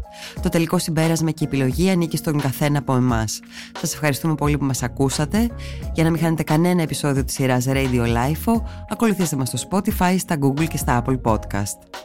Το 0.43 0.49
τελικό 0.49 0.79
συμπέρασμα 0.79 1.31
και 1.31 1.45
η 1.45 1.47
επιλογή 1.47 1.91
ανήκει 1.91 2.17
στον 2.17 2.41
καθένα 2.41 2.79
από 2.79 2.95
εμάς. 2.95 3.41
Σας 3.81 3.93
ευχαριστούμε 3.93 4.35
πολύ 4.35 4.59
που 4.59 4.65
μας 4.65 4.83
ακούσατε. 4.83 5.49
Για 5.95 6.05
να 6.05 6.11
μην 6.11 6.21
χάνετε 6.21 6.43
κανένα 6.43 6.83
επεισόδιο 6.83 7.25
της 7.25 7.35
σειράς 7.35 7.65
Radio 7.69 8.03
Life, 8.03 8.63
ακολουθήστε 8.89 9.37
μας 9.37 9.49
στο 9.49 9.69
Spotify, 9.71 10.15
στα 10.19 10.39
Google 10.41 10.69
και 10.69 10.77
στα 10.77 11.05
Apple 11.05 11.21
Podcast. 11.21 12.05